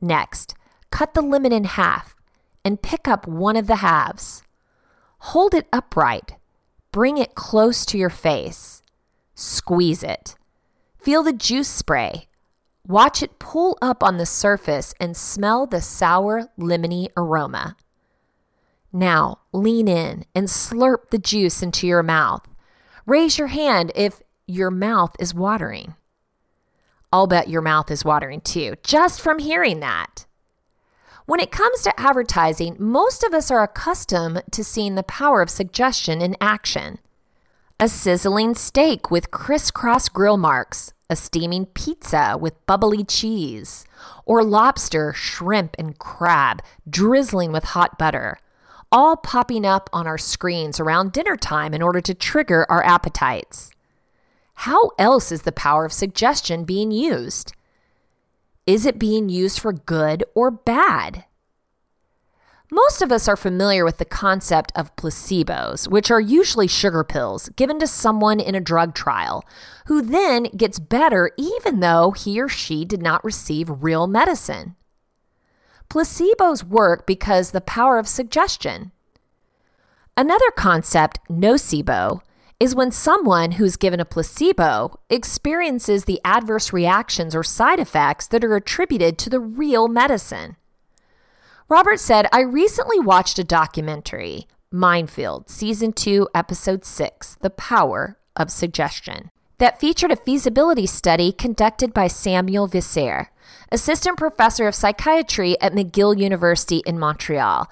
Next, 0.02 0.56
cut 0.90 1.14
the 1.14 1.22
lemon 1.22 1.52
in 1.52 1.66
half 1.66 2.16
and 2.64 2.82
pick 2.82 3.08
up 3.08 3.28
one 3.28 3.56
of 3.56 3.68
the 3.68 3.78
halves. 3.78 4.44
Hold 5.20 5.54
it 5.54 5.68
upright. 5.72 6.36
Bring 6.92 7.18
it 7.18 7.36
close 7.36 7.86
to 7.88 7.98
your 7.98 8.10
face. 8.10 8.82
Squeeze 9.36 10.04
it. 10.04 10.36
Feel 10.98 11.24
the 11.24 11.34
juice 11.34 11.70
spray. 11.70 12.28
Watch 12.88 13.22
it 13.22 13.40
pull 13.40 13.78
up 13.82 14.04
on 14.04 14.18
the 14.18 14.26
surface 14.26 14.94
and 15.00 15.16
smell 15.16 15.66
the 15.68 15.82
sour, 15.82 16.50
lemony 16.58 17.10
aroma. 17.16 17.76
Now, 18.92 19.40
lean 19.54 19.88
in 19.88 20.26
and 20.34 20.48
slurp 20.48 21.10
the 21.10 21.20
juice 21.20 21.62
into 21.62 21.86
your 21.86 22.02
mouth. 22.02 22.48
Raise 23.06 23.38
your 23.38 23.48
hand 23.48 23.92
if 23.94 24.22
your 24.48 24.72
mouth 24.72 25.16
is 25.20 25.34
watering. 25.34 25.94
I'll 27.12 27.28
bet 27.28 27.50
your 27.50 27.62
mouth 27.62 27.92
is 27.92 28.06
watering 28.06 28.42
too, 28.42 28.76
just 28.84 29.22
from 29.22 29.40
hearing 29.40 29.80
that. 29.80 30.26
When 31.30 31.40
it 31.40 31.52
comes 31.52 31.84
to 31.84 31.94
advertising, 32.00 32.76
most 32.80 33.24
of 33.24 33.36
us 33.36 33.52
are 33.52 33.62
accustomed 33.62 34.42
to 34.50 34.64
seeing 34.64 34.96
the 34.96 35.04
power 35.04 35.44
of 35.44 35.52
suggestion 35.52 36.24
in 36.24 36.36
action. 36.42 36.98
A 37.80 37.88
sizzling 37.88 38.56
steak 38.56 39.12
with 39.12 39.30
crisscross 39.30 40.10
grill 40.10 40.38
marks, 40.38 40.92
a 41.08 41.16
steaming 41.16 41.68
pizza 41.68 42.36
with 42.42 42.66
bubbly 42.66 43.04
cheese, 43.04 43.86
or 44.26 44.44
lobster, 44.44 45.14
shrimp, 45.14 45.76
and 45.78 46.00
crab 46.00 46.64
drizzling 46.90 47.52
with 47.52 47.64
hot 47.64 48.00
butter, 48.00 48.40
all 48.92 49.16
popping 49.16 49.68
up 49.68 49.88
on 49.94 50.08
our 50.08 50.18
screens 50.18 50.80
around 50.80 51.12
dinner 51.12 51.38
time 51.38 51.76
in 51.76 51.84
order 51.84 52.02
to 52.02 52.16
trigger 52.16 52.66
our 52.72 52.84
appetites. 52.84 53.70
How 54.56 54.94
else 54.98 55.32
is 55.32 55.44
the 55.44 55.52
power 55.52 55.86
of 55.86 55.94
suggestion 55.94 56.64
being 56.64 56.90
used? 56.90 57.54
Is 58.70 58.86
it 58.86 59.00
being 59.00 59.30
used 59.30 59.60
for 59.60 59.74
good 59.74 60.24
or 60.36 60.52
bad? 60.52 61.26
Most 62.72 63.02
of 63.02 63.12
us 63.12 63.28
are 63.28 63.36
familiar 63.36 63.84
with 63.84 63.98
the 63.98 64.06
concept 64.06 64.72
of 64.76 64.96
placebos, 64.96 65.88
which 65.88 66.12
are 66.12 66.20
usually 66.20 66.68
sugar 66.68 67.04
pills 67.04 67.50
given 67.56 67.80
to 67.80 67.88
someone 67.88 68.40
in 68.40 68.54
a 68.54 68.62
drug 68.62 68.94
trial, 68.94 69.44
who 69.88 70.04
then 70.04 70.44
gets 70.56 70.78
better 70.78 71.32
even 71.36 71.80
though 71.80 72.12
he 72.12 72.40
or 72.40 72.48
she 72.48 72.86
did 72.86 73.02
not 73.02 73.24
receive 73.24 73.82
real 73.82 74.06
medicine. 74.06 74.76
Placebos 75.90 76.64
work 76.64 77.08
because 77.08 77.50
the 77.50 77.62
power 77.62 77.98
of 77.98 78.08
suggestion. 78.08 78.92
Another 80.16 80.52
concept, 80.56 81.18
nocebo, 81.28 82.22
is 82.60 82.76
when 82.76 82.92
someone 82.92 83.54
who's 83.54 83.78
given 83.78 84.00
a 84.00 84.06
placebo 84.06 85.00
experiences 85.10 86.06
the 86.06 86.20
adverse 86.26 86.74
reactions 86.74 87.34
or 87.34 87.44
side 87.44 87.80
effects 87.80 88.28
that 88.28 88.44
are 88.44 88.56
attributed 88.56 89.18
to 89.18 89.30
the 89.30 89.40
real 89.40 89.88
medicine. 89.88 90.58
Robert 91.70 92.00
said, 92.00 92.28
I 92.34 92.42
recently 92.42 93.00
watched 93.00 93.40
a 93.40 93.44
documentary, 93.44 94.48
Mind 94.72 95.10
Field, 95.10 95.50
Season 95.50 95.94
2, 95.94 96.28
Episode 96.36 96.84
6, 96.84 97.38
The 97.42 97.50
Power 97.50 98.18
of 98.36 98.52
Suggestion, 98.52 99.32
that 99.60 99.80
featured 99.80 100.12
a 100.12 100.18
feasibility 100.18 100.86
study 100.86 101.32
conducted 101.32 101.94
by 101.94 102.08
Samuel 102.08 102.68
Veissière, 102.68 103.28
assistant 103.72 104.18
professor 104.18 104.68
of 104.68 104.76
psychiatry 104.76 105.60
at 105.62 105.74
McGill 105.74 106.20
University 106.20 106.82
in 106.86 107.00
Montreal, 107.00 107.70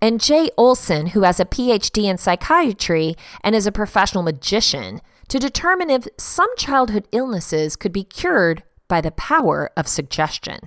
and 0.00 0.20
Jay 0.20 0.50
Olson, 0.56 1.08
who 1.08 1.22
has 1.22 1.38
a 1.38 1.44
PhD 1.44 2.04
in 2.04 2.18
psychiatry 2.18 3.16
and 3.42 3.54
is 3.54 3.66
a 3.66 3.72
professional 3.72 4.22
magician, 4.22 5.00
to 5.28 5.38
determine 5.38 5.90
if 5.90 6.08
some 6.16 6.48
childhood 6.56 7.06
illnesses 7.12 7.76
could 7.76 7.92
be 7.92 8.04
cured 8.04 8.62
by 8.88 9.00
the 9.00 9.12
power 9.12 9.70
of 9.76 9.86
suggestion. 9.86 10.58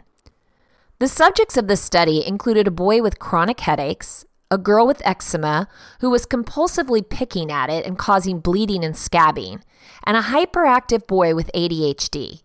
The 1.00 1.08
subjects 1.08 1.58
of 1.58 1.68
the 1.68 1.76
study 1.76 2.26
included 2.26 2.68
a 2.68 2.72
boy 2.72 3.02
with 3.02 3.20
chronic 3.20 3.60
headaches, 3.60 4.26
a 4.50 4.58
girl 4.58 4.86
with 4.86 5.02
eczema 5.04 5.68
who 6.00 6.10
was 6.10 6.26
compulsively 6.26 7.08
picking 7.08 7.52
at 7.52 7.70
it 7.70 7.86
and 7.86 7.98
causing 7.98 8.40
bleeding 8.40 8.86
and 8.86 8.96
scabbing, 8.96 9.62
and 10.04 10.16
a 10.16 10.22
hyperactive 10.22 11.08
boy 11.08 11.34
with 11.34 11.52
ADHD. 11.54 12.43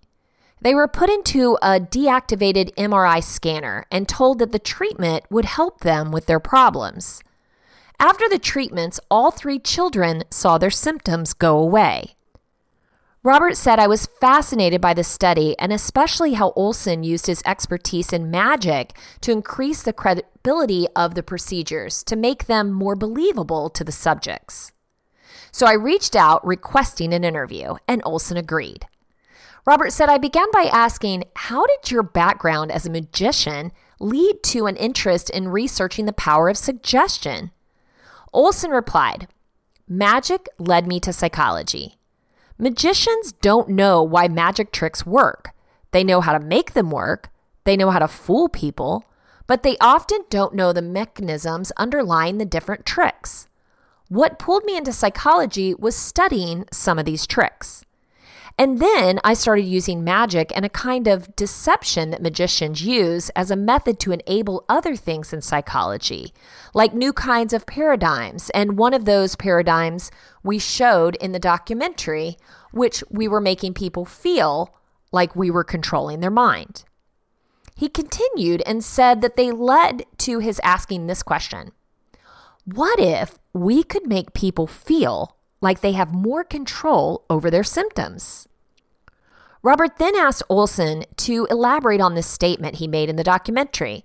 They 0.60 0.74
were 0.74 0.88
put 0.88 1.10
into 1.10 1.56
a 1.62 1.80
deactivated 1.80 2.74
MRI 2.74 3.22
scanner 3.22 3.86
and 3.90 4.08
told 4.08 4.38
that 4.40 4.52
the 4.52 4.58
treatment 4.58 5.24
would 5.30 5.44
help 5.44 5.80
them 5.80 6.10
with 6.10 6.26
their 6.26 6.40
problems. 6.40 7.22
After 8.00 8.28
the 8.28 8.38
treatments, 8.38 9.00
all 9.10 9.30
three 9.30 9.58
children 9.58 10.24
saw 10.30 10.58
their 10.58 10.70
symptoms 10.70 11.32
go 11.32 11.58
away. 11.58 12.16
Robert 13.24 13.56
said, 13.56 13.80
I 13.80 13.88
was 13.88 14.06
fascinated 14.20 14.80
by 14.80 14.94
the 14.94 15.02
study 15.02 15.58
and 15.58 15.72
especially 15.72 16.34
how 16.34 16.52
Olson 16.52 17.02
used 17.02 17.26
his 17.26 17.42
expertise 17.44 18.12
in 18.12 18.30
magic 18.30 18.96
to 19.22 19.32
increase 19.32 19.82
the 19.82 19.92
credibility 19.92 20.86
of 20.94 21.14
the 21.14 21.22
procedures 21.24 22.04
to 22.04 22.16
make 22.16 22.46
them 22.46 22.70
more 22.70 22.94
believable 22.94 23.68
to 23.70 23.82
the 23.82 23.92
subjects. 23.92 24.72
So 25.50 25.66
I 25.66 25.72
reached 25.72 26.14
out 26.14 26.46
requesting 26.46 27.12
an 27.12 27.24
interview, 27.24 27.74
and 27.88 28.00
Olson 28.04 28.36
agreed. 28.36 28.86
Robert 29.68 29.92
said, 29.92 30.08
I 30.08 30.16
began 30.16 30.46
by 30.50 30.62
asking, 30.72 31.24
How 31.36 31.66
did 31.66 31.90
your 31.90 32.02
background 32.02 32.72
as 32.72 32.86
a 32.86 32.90
magician 32.90 33.70
lead 34.00 34.42
to 34.44 34.64
an 34.64 34.76
interest 34.76 35.28
in 35.28 35.48
researching 35.48 36.06
the 36.06 36.14
power 36.14 36.48
of 36.48 36.56
suggestion? 36.56 37.50
Olson 38.32 38.70
replied, 38.70 39.28
Magic 39.86 40.48
led 40.58 40.86
me 40.86 40.98
to 41.00 41.12
psychology. 41.12 41.98
Magicians 42.56 43.32
don't 43.32 43.68
know 43.68 44.02
why 44.02 44.26
magic 44.26 44.72
tricks 44.72 45.04
work. 45.04 45.50
They 45.90 46.02
know 46.02 46.22
how 46.22 46.32
to 46.32 46.40
make 46.42 46.72
them 46.72 46.90
work, 46.90 47.28
they 47.64 47.76
know 47.76 47.90
how 47.90 47.98
to 47.98 48.08
fool 48.08 48.48
people, 48.48 49.04
but 49.46 49.64
they 49.64 49.76
often 49.82 50.24
don't 50.30 50.54
know 50.54 50.72
the 50.72 50.80
mechanisms 50.80 51.72
underlying 51.76 52.38
the 52.38 52.46
different 52.46 52.86
tricks. 52.86 53.48
What 54.08 54.38
pulled 54.38 54.64
me 54.64 54.78
into 54.78 54.94
psychology 54.94 55.74
was 55.74 55.94
studying 55.94 56.64
some 56.72 56.98
of 56.98 57.04
these 57.04 57.26
tricks. 57.26 57.84
And 58.58 58.80
then 58.80 59.20
I 59.22 59.34
started 59.34 59.62
using 59.62 60.02
magic 60.02 60.50
and 60.52 60.64
a 60.64 60.68
kind 60.68 61.06
of 61.06 61.34
deception 61.36 62.10
that 62.10 62.20
magicians 62.20 62.82
use 62.82 63.30
as 63.30 63.52
a 63.52 63.56
method 63.56 64.00
to 64.00 64.10
enable 64.10 64.64
other 64.68 64.96
things 64.96 65.32
in 65.32 65.42
psychology, 65.42 66.34
like 66.74 66.92
new 66.92 67.12
kinds 67.12 67.52
of 67.52 67.66
paradigms. 67.66 68.50
And 68.50 68.76
one 68.76 68.94
of 68.94 69.04
those 69.04 69.36
paradigms 69.36 70.10
we 70.42 70.58
showed 70.58 71.14
in 71.16 71.30
the 71.30 71.38
documentary, 71.38 72.36
which 72.72 73.04
we 73.08 73.28
were 73.28 73.40
making 73.40 73.74
people 73.74 74.04
feel 74.04 74.74
like 75.12 75.36
we 75.36 75.52
were 75.52 75.64
controlling 75.64 76.18
their 76.18 76.30
mind. 76.30 76.84
He 77.76 77.88
continued 77.88 78.64
and 78.66 78.82
said 78.82 79.20
that 79.20 79.36
they 79.36 79.52
led 79.52 80.04
to 80.18 80.40
his 80.40 80.60
asking 80.64 81.06
this 81.06 81.22
question 81.22 81.70
What 82.64 82.98
if 82.98 83.38
we 83.52 83.84
could 83.84 84.08
make 84.08 84.34
people 84.34 84.66
feel 84.66 85.36
like 85.60 85.80
they 85.80 85.92
have 85.92 86.12
more 86.12 86.44
control 86.44 87.24
over 87.28 87.50
their 87.50 87.64
symptoms? 87.64 88.48
Robert 89.62 89.96
then 89.98 90.14
asked 90.14 90.42
Olson 90.48 91.04
to 91.16 91.46
elaborate 91.50 92.00
on 92.00 92.14
this 92.14 92.26
statement 92.26 92.76
he 92.76 92.86
made 92.86 93.08
in 93.08 93.16
the 93.16 93.24
documentary. 93.24 94.04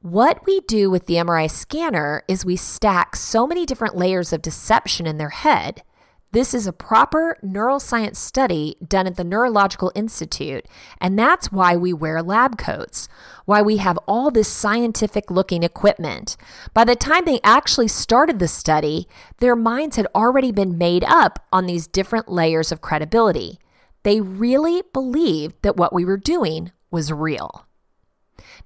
What 0.00 0.46
we 0.46 0.60
do 0.60 0.90
with 0.90 1.06
the 1.06 1.14
MRI 1.14 1.50
scanner 1.50 2.22
is 2.28 2.44
we 2.44 2.56
stack 2.56 3.16
so 3.16 3.46
many 3.46 3.66
different 3.66 3.96
layers 3.96 4.32
of 4.32 4.42
deception 4.42 5.06
in 5.06 5.18
their 5.18 5.30
head 5.30 5.82
This 6.30 6.52
is 6.52 6.66
a 6.66 6.74
proper 6.74 7.38
neuroscience 7.42 8.16
study 8.16 8.76
done 8.86 9.06
at 9.06 9.16
the 9.16 9.24
Neurological 9.24 9.90
Institute, 9.94 10.66
and 11.00 11.18
that's 11.18 11.50
why 11.50 11.74
we 11.74 11.94
wear 11.94 12.22
lab 12.22 12.58
coats, 12.58 13.08
why 13.46 13.62
we 13.62 13.78
have 13.78 13.98
all 14.06 14.30
this 14.30 14.48
scientific 14.48 15.30
looking 15.30 15.62
equipment. 15.62 16.36
By 16.74 16.84
the 16.84 16.96
time 16.96 17.24
they 17.24 17.40
actually 17.42 17.88
started 17.88 18.40
the 18.40 18.48
study, 18.48 19.08
their 19.38 19.56
minds 19.56 19.96
had 19.96 20.06
already 20.14 20.52
been 20.52 20.76
made 20.76 21.02
up 21.04 21.46
on 21.50 21.64
these 21.64 21.86
different 21.86 22.28
layers 22.28 22.70
of 22.70 22.82
credibility. 22.82 23.58
They 24.02 24.20
really 24.20 24.82
believed 24.92 25.54
that 25.62 25.78
what 25.78 25.94
we 25.94 26.04
were 26.04 26.18
doing 26.18 26.72
was 26.90 27.10
real. 27.10 27.64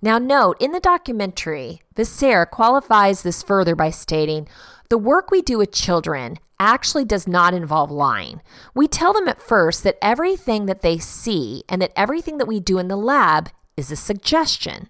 Now, 0.03 0.19
note 0.19 0.57
in 0.61 0.73
the 0.73 0.81
documentary, 0.81 1.81
Veissière 1.95 2.51
qualifies 2.51 3.23
this 3.23 3.41
further 3.41 3.77
by 3.77 3.91
stating 3.91 4.49
the 4.89 4.99
work 4.99 5.31
we 5.31 5.43
do 5.43 5.59
with 5.59 5.71
children 5.71 6.39
actually 6.63 7.05
does 7.05 7.27
not 7.27 7.55
involve 7.55 7.91
lying. 7.91 8.41
We 8.73 8.87
tell 8.87 9.13
them 9.13 9.27
at 9.27 9.43
first 9.43 9.83
that 9.83 9.99
everything 10.01 10.67
that 10.67 10.83
they 10.83 10.99
see 10.99 11.65
and 11.69 11.83
that 11.83 11.93
everything 11.97 12.39
that 12.39 12.47
we 12.47 12.61
do 12.61 12.79
in 12.79 12.87
the 12.87 12.97
lab 12.97 13.51
is 13.77 13.91
a 13.91 13.97
suggestion. 13.97 14.89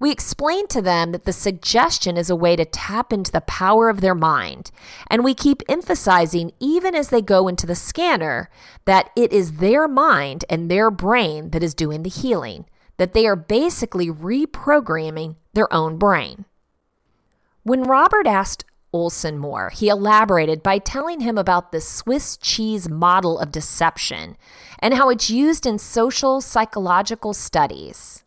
We 0.00 0.10
explain 0.10 0.66
to 0.68 0.82
them 0.82 1.12
that 1.12 1.24
the 1.24 1.32
suggestion 1.32 2.16
is 2.16 2.30
a 2.30 2.36
way 2.36 2.56
to 2.56 2.64
tap 2.64 3.12
into 3.12 3.30
the 3.30 3.42
power 3.42 3.88
of 3.88 4.00
their 4.00 4.14
mind. 4.14 4.70
And 5.08 5.22
we 5.22 5.34
keep 5.34 5.62
emphasizing, 5.68 6.52
even 6.58 6.94
as 6.94 7.10
they 7.10 7.22
go 7.22 7.48
into 7.48 7.66
the 7.66 7.74
scanner, 7.74 8.48
that 8.86 9.10
it 9.14 9.32
is 9.32 9.58
their 9.58 9.86
mind 9.86 10.44
and 10.48 10.70
their 10.70 10.90
brain 10.90 11.50
that 11.50 11.62
is 11.62 11.74
doing 11.74 12.02
the 12.02 12.10
healing, 12.10 12.64
that 12.96 13.12
they 13.12 13.26
are 13.26 13.36
basically 13.36 14.08
reprogramming 14.08 15.36
their 15.52 15.72
own 15.72 15.98
brain. 15.98 16.46
When 17.62 17.84
Robert 17.84 18.26
asked 18.26 18.64
Olson 18.94 19.36
more. 19.36 19.70
He 19.70 19.88
elaborated 19.88 20.62
by 20.62 20.78
telling 20.78 21.20
him 21.20 21.36
about 21.36 21.72
the 21.72 21.80
Swiss 21.80 22.36
cheese 22.36 22.88
model 22.88 23.38
of 23.40 23.50
deception 23.50 24.36
and 24.78 24.94
how 24.94 25.10
it's 25.10 25.28
used 25.28 25.66
in 25.66 25.78
social 25.78 26.40
psychological 26.40 27.34
studies. 27.34 28.22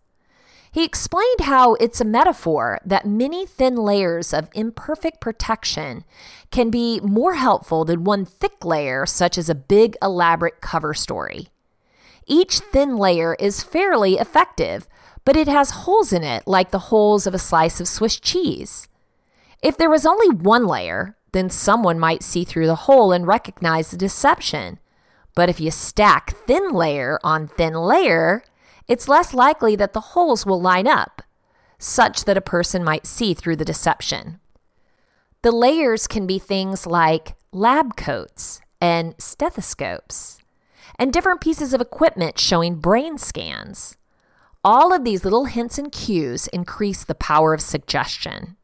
He 0.70 0.84
explained 0.84 1.42
how 1.42 1.76
it's 1.76 2.02
a 2.02 2.06
metaphor 2.06 2.80
that 2.86 3.08
many 3.08 3.46
thin 3.46 3.76
layers 3.78 4.34
of 4.34 4.50
imperfect 4.54 5.22
protection 5.22 6.04
can 6.52 6.70
be 6.70 7.00
more 7.00 7.36
helpful 7.36 7.86
than 7.86 8.04
one 8.04 8.26
thick 8.26 8.64
layer, 8.66 9.06
such 9.06 9.38
as 9.38 9.50
a 9.50 9.56
big, 9.56 9.96
elaborate 10.02 10.60
cover 10.60 10.94
story. 10.94 11.48
Each 12.28 12.60
thin 12.60 12.98
layer 12.98 13.36
is 13.40 13.64
fairly 13.64 14.16
effective, 14.16 14.88
but 15.24 15.38
it 15.38 15.48
has 15.48 15.72
holes 15.72 16.12
in 16.12 16.24
it, 16.24 16.46
like 16.46 16.72
the 16.72 16.88
holes 16.92 17.26
of 17.26 17.34
a 17.34 17.40
slice 17.40 17.80
of 17.80 17.88
Swiss 17.88 18.20
cheese. 18.20 18.90
If 19.62 19.78
there 19.78 19.90
was 19.90 20.06
only 20.06 20.30
one 20.30 20.66
layer, 20.68 21.18
then 21.32 21.50
someone 21.50 22.00
might 22.00 22.24
see 22.24 22.44
through 22.44 22.68
the 22.68 22.76
hole 22.76 23.12
and 23.12 23.26
recognize 23.26 23.92
the 23.92 23.98
deception. 23.98 24.80
But 25.36 25.50
if 25.50 25.60
you 25.60 25.72
stack 25.72 26.36
thin 26.48 26.72
layer 26.72 27.20
on 27.24 27.48
thin 27.48 27.74
layer, 27.74 28.44
it's 28.88 29.08
less 29.08 29.34
likely 29.34 29.76
that 29.76 29.94
the 29.94 30.00
holes 30.00 30.46
will 30.46 30.62
line 30.62 30.88
up, 30.88 31.22
such 31.78 32.26
that 32.26 32.38
a 32.38 32.42
person 32.42 32.84
might 32.84 33.06
see 33.06 33.34
through 33.34 33.58
the 33.58 33.66
deception. 33.66 34.40
The 35.44 35.52
layers 35.52 36.08
can 36.08 36.26
be 36.26 36.40
things 36.40 36.88
like 36.88 37.36
lab 37.52 37.96
coats 37.96 38.62
and 38.82 39.16
stethoscopes, 39.18 40.40
and 41.00 41.14
different 41.14 41.42
pieces 41.42 41.74
of 41.74 41.82
equipment 41.82 42.40
showing 42.40 42.76
brain 42.76 43.18
scans. 43.18 43.98
All 44.64 44.94
of 44.94 45.04
these 45.04 45.24
little 45.24 45.46
hints 45.46 45.78
and 45.78 45.92
cues 45.92 46.48
increase 46.48 47.04
the 47.04 47.16
power 47.16 47.54
of 47.54 47.62
suggestion. 47.62 48.57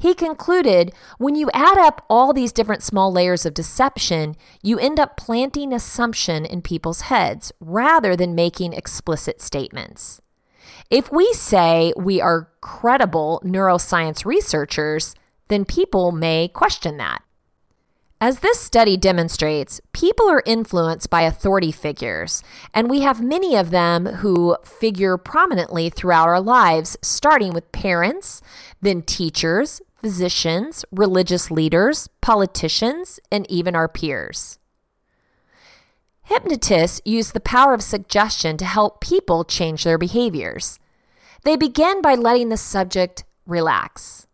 He 0.00 0.14
concluded 0.14 0.94
when 1.18 1.34
you 1.34 1.50
add 1.52 1.76
up 1.76 2.06
all 2.08 2.32
these 2.32 2.54
different 2.54 2.82
small 2.82 3.12
layers 3.12 3.44
of 3.44 3.52
deception, 3.52 4.34
you 4.62 4.78
end 4.78 4.98
up 4.98 5.18
planting 5.18 5.74
assumption 5.74 6.46
in 6.46 6.62
people's 6.62 7.02
heads 7.02 7.52
rather 7.60 8.16
than 8.16 8.34
making 8.34 8.72
explicit 8.72 9.42
statements. 9.42 10.22
If 10.88 11.12
we 11.12 11.30
say 11.34 11.92
we 11.98 12.18
are 12.18 12.48
credible 12.62 13.42
neuroscience 13.44 14.24
researchers, 14.24 15.14
then 15.48 15.66
people 15.66 16.12
may 16.12 16.48
question 16.48 16.96
that. 16.96 17.22
As 18.22 18.40
this 18.40 18.58
study 18.60 18.96
demonstrates, 18.96 19.80
people 19.92 20.28
are 20.28 20.42
influenced 20.44 21.08
by 21.10 21.22
authority 21.22 21.72
figures, 21.72 22.42
and 22.72 22.88
we 22.88 23.00
have 23.00 23.22
many 23.22 23.54
of 23.54 23.70
them 23.70 24.06
who 24.06 24.56
figure 24.62 25.16
prominently 25.16 25.88
throughout 25.88 26.28
our 26.28 26.40
lives, 26.40 26.98
starting 27.02 27.52
with 27.52 27.72
parents, 27.72 28.42
then 28.82 29.00
teachers, 29.00 29.80
physicians, 30.00 30.84
religious 30.90 31.50
leaders, 31.50 32.08
politicians, 32.20 33.20
and 33.30 33.50
even 33.50 33.74
our 33.74 33.88
peers. 33.88 34.58
Hypnotists 36.22 37.00
use 37.04 37.32
the 37.32 37.40
power 37.40 37.74
of 37.74 37.82
suggestion 37.82 38.56
to 38.56 38.64
help 38.64 39.00
people 39.00 39.44
change 39.44 39.82
their 39.82 39.98
behaviors. 39.98 40.78
They 41.44 41.56
begin 41.56 42.02
by 42.02 42.14
letting 42.14 42.50
the 42.50 42.56
subject 42.56 43.24
relax. 43.46 44.26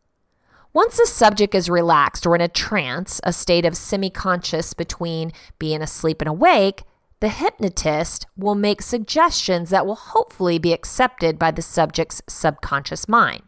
Once 0.75 0.99
the 0.99 1.07
subject 1.07 1.55
is 1.55 1.71
relaxed 1.71 2.27
or 2.27 2.35
in 2.35 2.43
a 2.43 2.49
trance, 2.49 3.19
a 3.25 3.33
state 3.33 3.65
of 3.65 3.75
semi 3.75 4.11
conscious 4.11 4.75
between 4.75 5.33
being 5.59 5.81
asleep 5.81 6.21
and 6.21 6.29
awake, 6.29 6.83
the 7.21 7.31
hypnotist 7.31 8.27
will 8.37 8.55
make 8.55 8.83
suggestions 8.83 9.71
that 9.71 9.87
will 9.87 9.95
hopefully 9.95 10.59
be 10.59 10.75
accepted 10.75 11.39
by 11.39 11.51
the 11.51 11.63
subject's 11.63 12.21
subconscious 12.29 13.09
mind. 13.09 13.43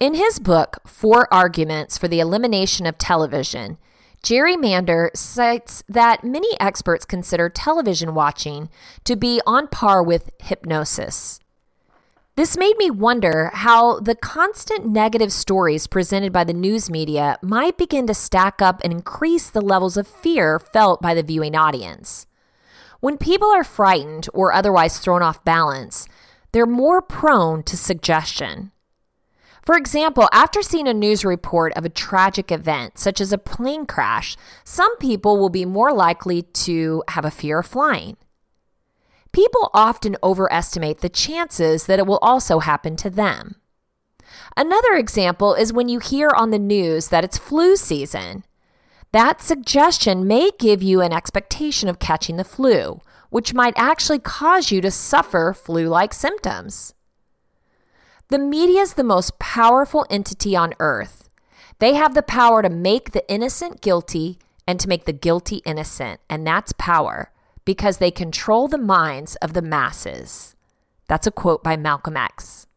In 0.00 0.14
his 0.14 0.38
book, 0.38 0.78
Four 0.86 1.28
Arguments 1.30 1.98
for 1.98 2.08
the 2.08 2.20
Elimination 2.20 2.86
of 2.86 2.96
Television, 2.96 3.76
Jerry 4.22 4.56
Mander 4.56 5.10
cites 5.14 5.84
that 5.90 6.24
many 6.24 6.58
experts 6.58 7.04
consider 7.04 7.50
television 7.50 8.14
watching 8.14 8.70
to 9.04 9.14
be 9.14 9.42
on 9.46 9.68
par 9.68 10.02
with 10.02 10.30
hypnosis. 10.38 11.38
This 12.34 12.56
made 12.56 12.78
me 12.78 12.90
wonder 12.90 13.50
how 13.52 14.00
the 14.00 14.14
constant 14.14 14.86
negative 14.86 15.34
stories 15.34 15.86
presented 15.86 16.32
by 16.32 16.44
the 16.44 16.54
news 16.54 16.88
media 16.88 17.38
might 17.42 17.76
begin 17.76 18.06
to 18.06 18.14
stack 18.14 18.62
up 18.62 18.80
and 18.82 18.94
increase 18.94 19.50
the 19.50 19.60
levels 19.60 19.98
of 19.98 20.08
fear 20.08 20.58
felt 20.58 21.02
by 21.02 21.12
the 21.12 21.22
viewing 21.22 21.54
audience. 21.54 22.26
When 23.00 23.18
people 23.18 23.50
are 23.50 23.64
frightened 23.64 24.30
or 24.32 24.54
otherwise 24.54 24.98
thrown 24.98 25.20
off 25.20 25.44
balance, 25.44 26.08
they're 26.52 26.64
more 26.64 27.02
prone 27.02 27.62
to 27.64 27.76
suggestion. 27.76 28.72
For 29.62 29.76
example, 29.76 30.28
after 30.32 30.62
seeing 30.62 30.88
a 30.88 30.94
news 30.94 31.24
report 31.24 31.72
of 31.74 31.84
a 31.84 31.90
tragic 31.90 32.50
event, 32.50 32.98
such 32.98 33.20
as 33.20 33.32
a 33.32 33.38
plane 33.38 33.86
crash, 33.86 34.36
some 34.64 34.96
people 34.96 35.38
will 35.38 35.50
be 35.50 35.64
more 35.64 35.92
likely 35.92 36.42
to 36.42 37.02
have 37.08 37.24
a 37.24 37.30
fear 37.30 37.60
of 37.60 37.66
flying. 37.66 38.16
People 39.32 39.70
often 39.74 40.16
overestimate 40.22 41.00
the 41.00 41.08
chances 41.08 41.86
that 41.86 41.98
it 41.98 42.06
will 42.06 42.18
also 42.18 42.58
happen 42.58 42.96
to 42.96 43.10
them. 43.10 43.56
Another 44.56 44.94
example 44.94 45.54
is 45.54 45.72
when 45.72 45.88
you 45.88 45.98
hear 45.98 46.30
on 46.34 46.50
the 46.50 46.58
news 46.58 47.08
that 47.08 47.24
it's 47.24 47.38
flu 47.38 47.76
season. 47.76 48.44
That 49.12 49.40
suggestion 49.40 50.26
may 50.26 50.50
give 50.58 50.82
you 50.82 51.00
an 51.00 51.12
expectation 51.12 51.88
of 51.88 51.98
catching 51.98 52.36
the 52.36 52.44
flu, 52.44 53.00
which 53.28 53.54
might 53.54 53.74
actually 53.76 54.18
cause 54.18 54.70
you 54.70 54.80
to 54.80 54.90
suffer 54.90 55.52
flu 55.52 55.88
like 55.88 56.14
symptoms. 56.14 56.94
The 58.30 58.38
media 58.38 58.82
is 58.82 58.94
the 58.94 59.02
most 59.02 59.40
powerful 59.40 60.06
entity 60.08 60.54
on 60.54 60.72
earth. 60.78 61.28
They 61.80 61.94
have 61.94 62.14
the 62.14 62.22
power 62.22 62.62
to 62.62 62.70
make 62.70 63.10
the 63.10 63.28
innocent 63.28 63.80
guilty 63.80 64.38
and 64.68 64.78
to 64.78 64.88
make 64.88 65.04
the 65.04 65.12
guilty 65.12 65.56
innocent, 65.66 66.20
and 66.30 66.46
that's 66.46 66.72
power 66.74 67.32
because 67.64 67.98
they 67.98 68.12
control 68.12 68.68
the 68.68 68.78
minds 68.78 69.34
of 69.36 69.52
the 69.52 69.62
masses. 69.62 70.54
That's 71.08 71.26
a 71.26 71.32
quote 71.32 71.64
by 71.64 71.76
Malcolm 71.76 72.16
X. 72.16 72.68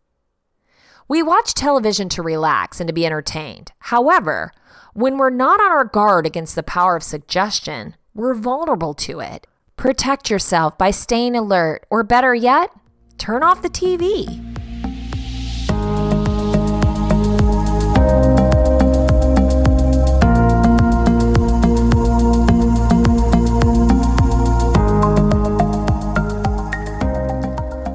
We 1.07 1.21
watch 1.21 1.53
television 1.53 2.09
to 2.09 2.23
relax 2.23 2.79
and 2.79 2.87
to 2.87 2.93
be 2.93 3.05
entertained. 3.05 3.73
However, 3.77 4.53
when 4.93 5.19
we're 5.19 5.29
not 5.29 5.61
on 5.61 5.71
our 5.71 5.85
guard 5.85 6.25
against 6.25 6.55
the 6.55 6.63
power 6.63 6.95
of 6.95 7.03
suggestion, 7.03 7.95
we're 8.15 8.33
vulnerable 8.33 8.95
to 8.95 9.19
it. 9.19 9.45
Protect 9.77 10.31
yourself 10.31 10.79
by 10.79 10.89
staying 10.89 11.35
alert, 11.35 11.85
or 11.91 12.03
better 12.03 12.33
yet, 12.33 12.71
turn 13.19 13.43
off 13.43 13.61
the 13.61 13.69
TV. 13.69 14.52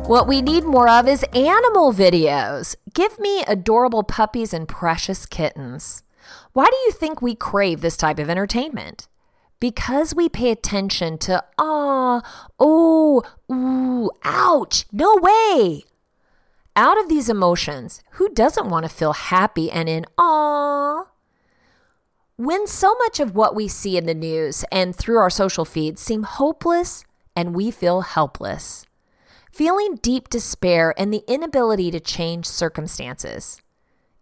What 0.09 0.27
we 0.27 0.40
need 0.40 0.64
more 0.64 0.88
of 0.88 1.07
is 1.07 1.23
animal 1.35 1.92
videos. 1.92 2.75
Give 2.94 3.18
me 3.18 3.44
adorable 3.47 4.03
puppies 4.03 4.55
and 4.55 4.66
precious 4.66 5.27
kittens. 5.27 6.03
Why 6.55 6.64
do 6.64 6.77
you 6.87 6.92
think 6.92 7.21
we 7.21 7.35
crave 7.35 7.83
this 7.83 7.97
type 7.97 8.18
of 8.18 8.31
entertainment? 8.31 9.07
Because 9.61 10.14
we 10.14 10.31
pay 10.31 10.51
attention 10.51 11.18
to, 11.18 11.44
ah, 11.59 12.23
oh, 12.59 13.23
ooh, 13.53 14.11
ouch, 14.25 14.87
no 14.90 15.14
way. 15.21 15.85
Out 16.76 16.98
of 16.98 17.09
these 17.09 17.28
emotions, 17.28 18.02
who 18.12 18.28
doesn't 18.28 18.68
want 18.68 18.85
to 18.85 18.88
feel 18.88 19.12
happy 19.12 19.70
and 19.70 19.88
in 19.88 20.07
awe? 20.16 21.07
When 22.37 22.66
so 22.68 22.94
much 23.00 23.18
of 23.18 23.35
what 23.35 23.57
we 23.57 23.66
see 23.66 23.96
in 23.96 24.07
the 24.07 24.14
news 24.14 24.64
and 24.70 24.94
through 24.94 25.18
our 25.18 25.31
social 25.31 25.64
feeds 25.64 26.00
seem 26.00 26.22
hopeless 26.22 27.04
and 27.35 27.54
we 27.54 27.72
feel 27.72 28.02
helpless, 28.02 28.87
feeling 29.52 29.96
deep 29.96 30.28
despair 30.28 30.94
and 30.96 31.12
the 31.12 31.24
inability 31.26 31.90
to 31.90 31.98
change 31.98 32.46
circumstances. 32.46 33.61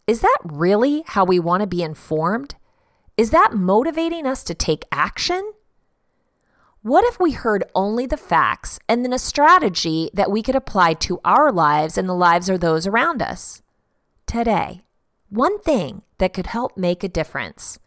Is 0.06 0.20
that 0.20 0.38
really 0.44 1.02
how 1.06 1.24
we 1.24 1.38
want 1.38 1.60
to 1.60 1.66
be 1.66 1.82
informed? 1.82 2.54
Is 3.16 3.30
that 3.30 3.52
motivating 3.54 4.26
us 4.26 4.44
to 4.44 4.54
take 4.54 4.84
action? 4.92 5.52
What 6.86 7.04
if 7.04 7.18
we 7.18 7.32
heard 7.32 7.64
only 7.74 8.06
the 8.06 8.16
facts 8.16 8.78
and 8.88 9.04
then 9.04 9.12
a 9.12 9.18
strategy 9.18 10.08
that 10.14 10.30
we 10.30 10.40
could 10.40 10.54
apply 10.54 10.94
to 10.94 11.18
our 11.24 11.50
lives 11.50 11.98
and 11.98 12.08
the 12.08 12.14
lives 12.14 12.48
of 12.48 12.60
those 12.60 12.86
around 12.86 13.20
us? 13.20 13.60
Today, 14.24 14.82
one 15.28 15.58
thing 15.58 16.02
that 16.18 16.32
could 16.32 16.46
help 16.46 16.76
make 16.76 17.02
a 17.02 17.08
difference. 17.08 17.80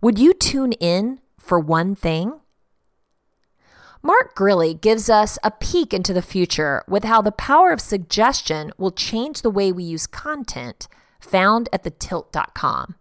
Would 0.00 0.20
you 0.20 0.32
tune 0.32 0.70
in 0.74 1.18
for 1.36 1.58
one 1.58 1.96
thing? 1.96 2.38
Mark 4.04 4.36
Grilly 4.36 4.72
gives 4.72 5.10
us 5.10 5.36
a 5.42 5.50
peek 5.50 5.92
into 5.92 6.12
the 6.12 6.22
future 6.22 6.84
with 6.86 7.02
how 7.02 7.20
the 7.20 7.32
power 7.32 7.72
of 7.72 7.80
suggestion 7.80 8.70
will 8.78 8.92
change 8.92 9.42
the 9.42 9.50
way 9.50 9.72
we 9.72 9.82
use 9.82 10.06
content 10.06 10.86
found 11.18 11.68
at 11.72 11.82
thetilt.com. 11.82 12.94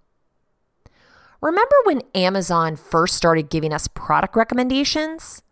Remember 1.43 1.75
when 1.83 2.01
Amazon 2.15 2.75
first 2.75 3.15
started 3.15 3.51
giving 3.51 3.71
us 3.71 3.87
product 3.87 4.35
recommendations? 4.35 5.42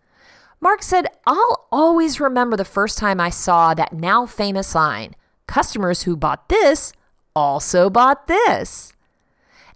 Mark 0.62 0.84
said, 0.84 1.08
I'll 1.26 1.67
always 1.71 2.19
remember 2.19 2.56
the 2.56 2.63
first 2.63 3.00
time 3.00 3.19
I 3.19 3.32
saw 3.32 3.74
that 3.74 3.93
now 3.93 4.28
famous 4.28 4.76
line 4.76 5.15
customers 5.47 6.04
who 6.04 6.15
bought 6.15 6.47
this 6.47 6.93
also 7.36 7.89
bought 7.89 8.28
this. 8.28 8.93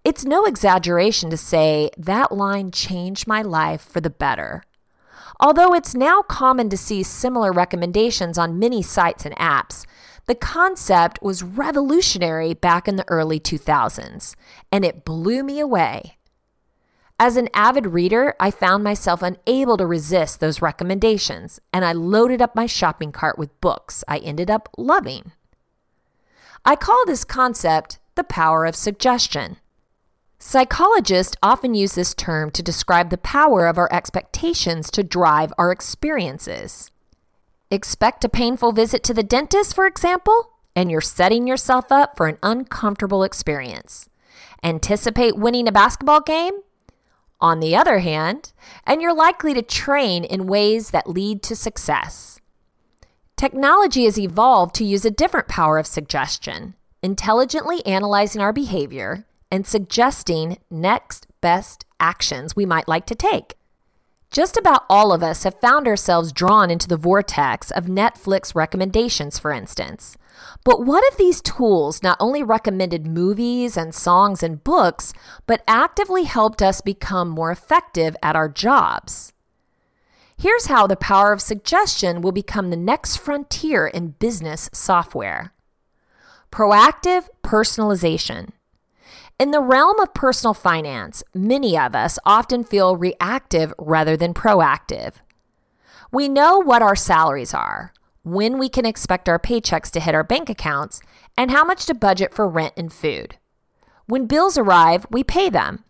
It's 0.05 0.23
no 0.23 0.45
exaggeration 0.45 1.29
to 1.31 1.37
say 1.37 1.89
that 1.97 2.31
line 2.31 2.69
changed 2.69 3.27
my 3.27 3.41
life 3.41 3.81
for 3.81 3.99
the 3.99 4.09
better. 4.09 4.63
Although 5.39 5.73
it's 5.73 5.95
now 5.95 6.21
common 6.21 6.69
to 6.69 6.77
see 6.77 7.01
similar 7.03 7.51
recommendations 7.51 8.37
on 8.37 8.59
many 8.59 8.81
sites 8.81 9.25
and 9.25 9.35
apps, 9.35 9.85
the 10.27 10.35
concept 10.35 11.21
was 11.21 11.43
revolutionary 11.43 12.53
back 12.53 12.87
in 12.87 12.95
the 12.95 13.07
early 13.09 13.39
2000s, 13.39 14.35
and 14.71 14.85
it 14.85 15.03
blew 15.03 15.43
me 15.43 15.59
away. 15.59 16.17
As 17.17 17.37
an 17.37 17.47
avid 17.53 17.87
reader, 17.87 18.35
I 18.41 18.51
found 18.51 18.83
myself 18.83 19.21
unable 19.21 19.77
to 19.77 19.85
resist 19.85 20.39
those 20.39 20.61
recommendations, 20.61 21.61
and 21.71 21.85
I 21.85 21.93
loaded 21.93 22.41
up 22.41 22.55
my 22.55 22.65
shopping 22.65 23.13
cart 23.13 23.39
with 23.39 23.61
books 23.61 24.03
I 24.05 24.17
ended 24.17 24.51
up 24.51 24.67
loving. 24.77 25.31
I 26.65 26.75
call 26.75 27.05
this 27.05 27.23
concept 27.23 27.99
the 28.15 28.25
power 28.25 28.65
of 28.65 28.75
suggestion. 28.75 29.57
Psychologists 30.39 31.37
often 31.41 31.73
use 31.73 31.95
this 31.95 32.13
term 32.13 32.51
to 32.51 32.61
describe 32.61 33.09
the 33.09 33.17
power 33.17 33.65
of 33.65 33.77
our 33.77 33.91
expectations 33.93 34.91
to 34.91 35.01
drive 35.01 35.53
our 35.57 35.71
experiences. 35.71 36.91
Expect 37.71 38.25
a 38.25 38.29
painful 38.29 38.73
visit 38.73 39.03
to 39.03 39.13
the 39.13 39.23
dentist, 39.23 39.73
for 39.73 39.87
example, 39.87 40.51
and 40.75 40.91
you're 40.91 41.01
setting 41.01 41.47
yourself 41.47 41.91
up 41.91 42.17
for 42.17 42.27
an 42.27 42.37
uncomfortable 42.43 43.23
experience. 43.23 44.09
Anticipate 44.61 45.37
winning 45.37 45.67
a 45.67 45.71
basketball 45.71 46.19
game, 46.19 46.59
on 47.39 47.59
the 47.59 47.75
other 47.75 47.99
hand, 47.99 48.53
and 48.85 49.01
you're 49.01 49.13
likely 49.13 49.53
to 49.53 49.61
train 49.61 50.23
in 50.23 50.47
ways 50.47 50.91
that 50.91 51.09
lead 51.09 51.43
to 51.43 51.55
success. 51.55 52.39
Technology 53.35 54.05
has 54.05 54.17
evolved 54.17 54.73
to 54.75 54.85
use 54.85 55.03
a 55.03 55.11
different 55.11 55.47
power 55.47 55.77
of 55.77 55.85
suggestion, 55.85 56.75
intelligently 57.03 57.85
analyzing 57.85 58.41
our 58.41 58.53
behavior 58.53 59.25
and 59.51 59.67
suggesting 59.67 60.57
next 60.69 61.27
best 61.41 61.85
actions 61.99 62.55
we 62.55 62.65
might 62.65 62.87
like 62.87 63.05
to 63.05 63.15
take. 63.15 63.55
Just 64.31 64.57
about 64.57 64.85
all 64.89 65.13
of 65.13 65.23
us 65.23 65.43
have 65.43 65.59
found 65.61 65.87
ourselves 65.87 66.31
drawn 66.31 66.71
into 66.71 66.87
the 66.87 66.97
vortex 66.97 67.71
of 67.71 67.85
Netflix 67.85 68.55
recommendations, 68.55 69.37
for 69.37 69.51
instance. 69.51 70.17
But 70.63 70.85
what 70.85 71.03
if 71.07 71.17
these 71.17 71.41
tools 71.41 72.01
not 72.01 72.17
only 72.19 72.43
recommended 72.43 73.05
movies 73.05 73.77
and 73.77 73.93
songs 73.93 74.41
and 74.41 74.63
books, 74.63 75.13
but 75.45 75.63
actively 75.67 76.23
helped 76.23 76.61
us 76.61 76.81
become 76.81 77.29
more 77.29 77.51
effective 77.51 78.15
at 78.23 78.35
our 78.35 78.49
jobs? 78.49 79.33
Here's 80.37 80.65
how 80.65 80.85
the 80.87 80.95
power 80.95 81.31
of 81.31 81.41
suggestion 81.41 82.21
will 82.21 82.31
become 82.31 82.69
the 82.69 82.75
next 82.75 83.17
frontier 83.17 83.87
in 83.87 84.15
business 84.19 84.69
software 84.73 85.51
proactive 86.51 87.27
personalization. 87.43 88.49
In 89.37 89.51
the 89.51 89.59
realm 89.59 89.99
of 89.99 90.13
personal 90.13 90.53
finance, 90.53 91.21
many 91.33 91.77
of 91.77 91.93
us 91.93 92.17
often 92.25 92.63
feel 92.63 92.95
reactive 92.95 93.73
rather 93.77 94.15
than 94.15 94.33
proactive. 94.33 95.15
We 96.13 96.29
know 96.29 96.59
what 96.59 96.81
our 96.81 96.95
salaries 96.95 97.53
are, 97.53 97.91
when 98.25 98.57
we 98.57 98.67
can 98.67 98.85
expect 98.85 99.29
our 99.29 99.39
paychecks 99.39 99.91
to 99.91 99.99
hit 99.99 100.15
our 100.15 100.23
bank 100.23 100.49
accounts, 100.49 100.99
and 101.37 101.51
how 101.51 101.63
much 101.63 101.85
to 101.85 101.93
budget 101.93 102.33
for 102.33 102.49
rent 102.49 102.73
and 102.75 102.91
food. 102.91 103.37
When 104.07 104.25
bills 104.25 104.57
arrive, 104.57 105.05
we 105.09 105.23
pay 105.23 105.49
them. 105.49 105.83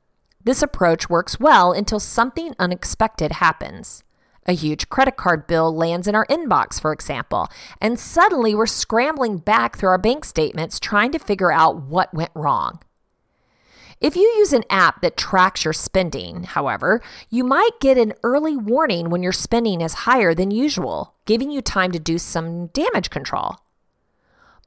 This 0.43 0.62
approach 0.62 1.10
works 1.10 1.39
well 1.39 1.71
until 1.71 2.00
something 2.00 2.54
unexpected 2.60 3.34
happens. 3.34 4.04
A 4.45 4.54
huge 4.54 4.89
credit 4.89 5.17
card 5.17 5.48
bill 5.48 5.76
lands 5.76 6.08
in 6.08 6.13
our 6.13 6.28
inbox, 6.28 6.80
for 6.80 6.91
example, 6.93 7.48
and 7.82 8.00
suddenly 8.00 8.54
we're 8.54 8.67
scrambling 8.67 9.38
back 9.38 9.78
through 9.78 9.89
our 9.89 9.98
bank 9.98 10.24
statements 10.24 10.80
trying 10.80 11.12
to 11.13 11.19
figure 11.19 11.52
out 11.52 11.82
what 11.82 12.13
went 12.13 12.32
wrong. 12.36 12.80
If 14.01 14.15
you 14.15 14.23
use 14.38 14.51
an 14.51 14.65
app 14.69 15.01
that 15.01 15.15
tracks 15.15 15.63
your 15.63 15.73
spending, 15.73 16.43
however, 16.43 17.01
you 17.29 17.43
might 17.43 17.79
get 17.79 17.97
an 17.97 18.13
early 18.23 18.58
warning 18.58 19.10
when 19.10 19.23
your 19.23 19.31
spending 19.31 19.79
is 19.81 19.93
higher 19.93 20.34
than 20.36 20.51
usual, 20.51 21.13
giving 21.25 21.49
you 21.49 21.62
time 21.62 21.91
to 21.91 21.99
do 21.99 22.17
some 22.17 22.67
damage 22.67 23.10
control. 23.10 23.58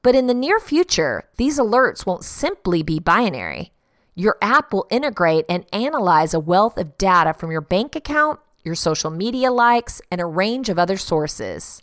But 0.02 0.14
in 0.14 0.28
the 0.28 0.34
near 0.34 0.58
future, 0.58 1.28
these 1.36 1.58
alerts 1.58 2.06
won't 2.06 2.24
simply 2.24 2.82
be 2.82 2.98
binary. 2.98 3.72
Your 4.14 4.38
app 4.40 4.72
will 4.72 4.86
integrate 4.90 5.44
and 5.48 5.66
analyze 5.72 6.32
a 6.32 6.40
wealth 6.40 6.78
of 6.78 6.96
data 6.96 7.34
from 7.34 7.50
your 7.50 7.60
bank 7.60 7.94
account, 7.94 8.40
your 8.64 8.74
social 8.74 9.10
media 9.10 9.52
likes, 9.52 10.00
and 10.10 10.20
a 10.20 10.26
range 10.26 10.68
of 10.68 10.78
other 10.78 10.96
sources. 10.96 11.82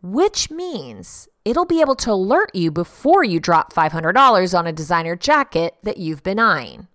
Which 0.00 0.50
means 0.50 1.28
it'll 1.48 1.64
be 1.64 1.80
able 1.80 1.96
to 1.96 2.12
alert 2.12 2.54
you 2.54 2.70
before 2.70 3.24
you 3.24 3.40
drop 3.40 3.72
$500 3.72 4.58
on 4.58 4.66
a 4.66 4.72
designer 4.72 5.16
jacket 5.16 5.76
that 5.82 5.96
you've 5.96 6.22
been 6.22 6.38
eyeing. 6.38 6.88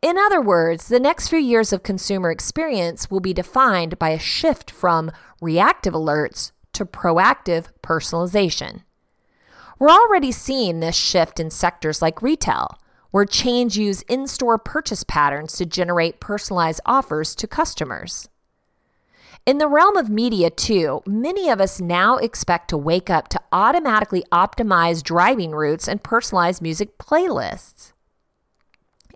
In 0.00 0.16
other 0.16 0.40
words, 0.40 0.86
the 0.86 1.00
next 1.00 1.28
few 1.28 1.40
years 1.40 1.72
of 1.72 1.82
consumer 1.82 2.30
experience 2.30 3.10
will 3.10 3.18
be 3.18 3.32
defined 3.32 3.98
by 3.98 4.10
a 4.10 4.18
shift 4.18 4.70
from 4.70 5.10
reactive 5.40 5.92
alerts 5.92 6.52
to 6.74 6.84
proactive 6.84 7.66
personalization. 7.82 8.82
We're 9.80 9.90
already 9.90 10.30
seeing 10.30 10.78
this 10.78 10.94
shift 10.94 11.40
in 11.40 11.50
sectors 11.50 12.00
like 12.00 12.22
retail, 12.22 12.78
where 13.10 13.24
chains 13.24 13.76
use 13.76 14.02
in 14.02 14.28
store 14.28 14.58
purchase 14.58 15.02
patterns 15.02 15.56
to 15.56 15.66
generate 15.66 16.20
personalized 16.20 16.80
offers 16.86 17.34
to 17.34 17.48
customers. 17.48 18.28
In 19.46 19.58
the 19.58 19.68
realm 19.68 19.98
of 19.98 20.08
media, 20.08 20.48
too, 20.48 21.02
many 21.06 21.50
of 21.50 21.60
us 21.60 21.78
now 21.78 22.16
expect 22.16 22.68
to 22.68 22.78
wake 22.78 23.10
up 23.10 23.28
to 23.28 23.40
automatically 23.52 24.24
optimize 24.32 25.02
driving 25.02 25.50
routes 25.50 25.86
and 25.86 26.02
personalized 26.02 26.62
music 26.62 26.96
playlists. 26.96 27.92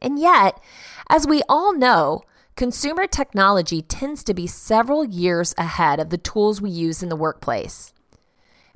And 0.03 0.19
yet, 0.19 0.61
as 1.09 1.27
we 1.27 1.43
all 1.49 1.75
know, 1.75 2.21
consumer 2.57 3.07
technology 3.07 3.81
tends 3.81 4.23
to 4.25 4.35
be 4.35 4.47
several 4.47 5.03
years 5.03 5.55
ahead 5.57 5.99
of 5.99 6.11
the 6.11 6.19
tools 6.19 6.61
we 6.61 6.71
use 6.71 7.03
in 7.03 7.09
the 7.09 7.17
workplace. 7.17 7.95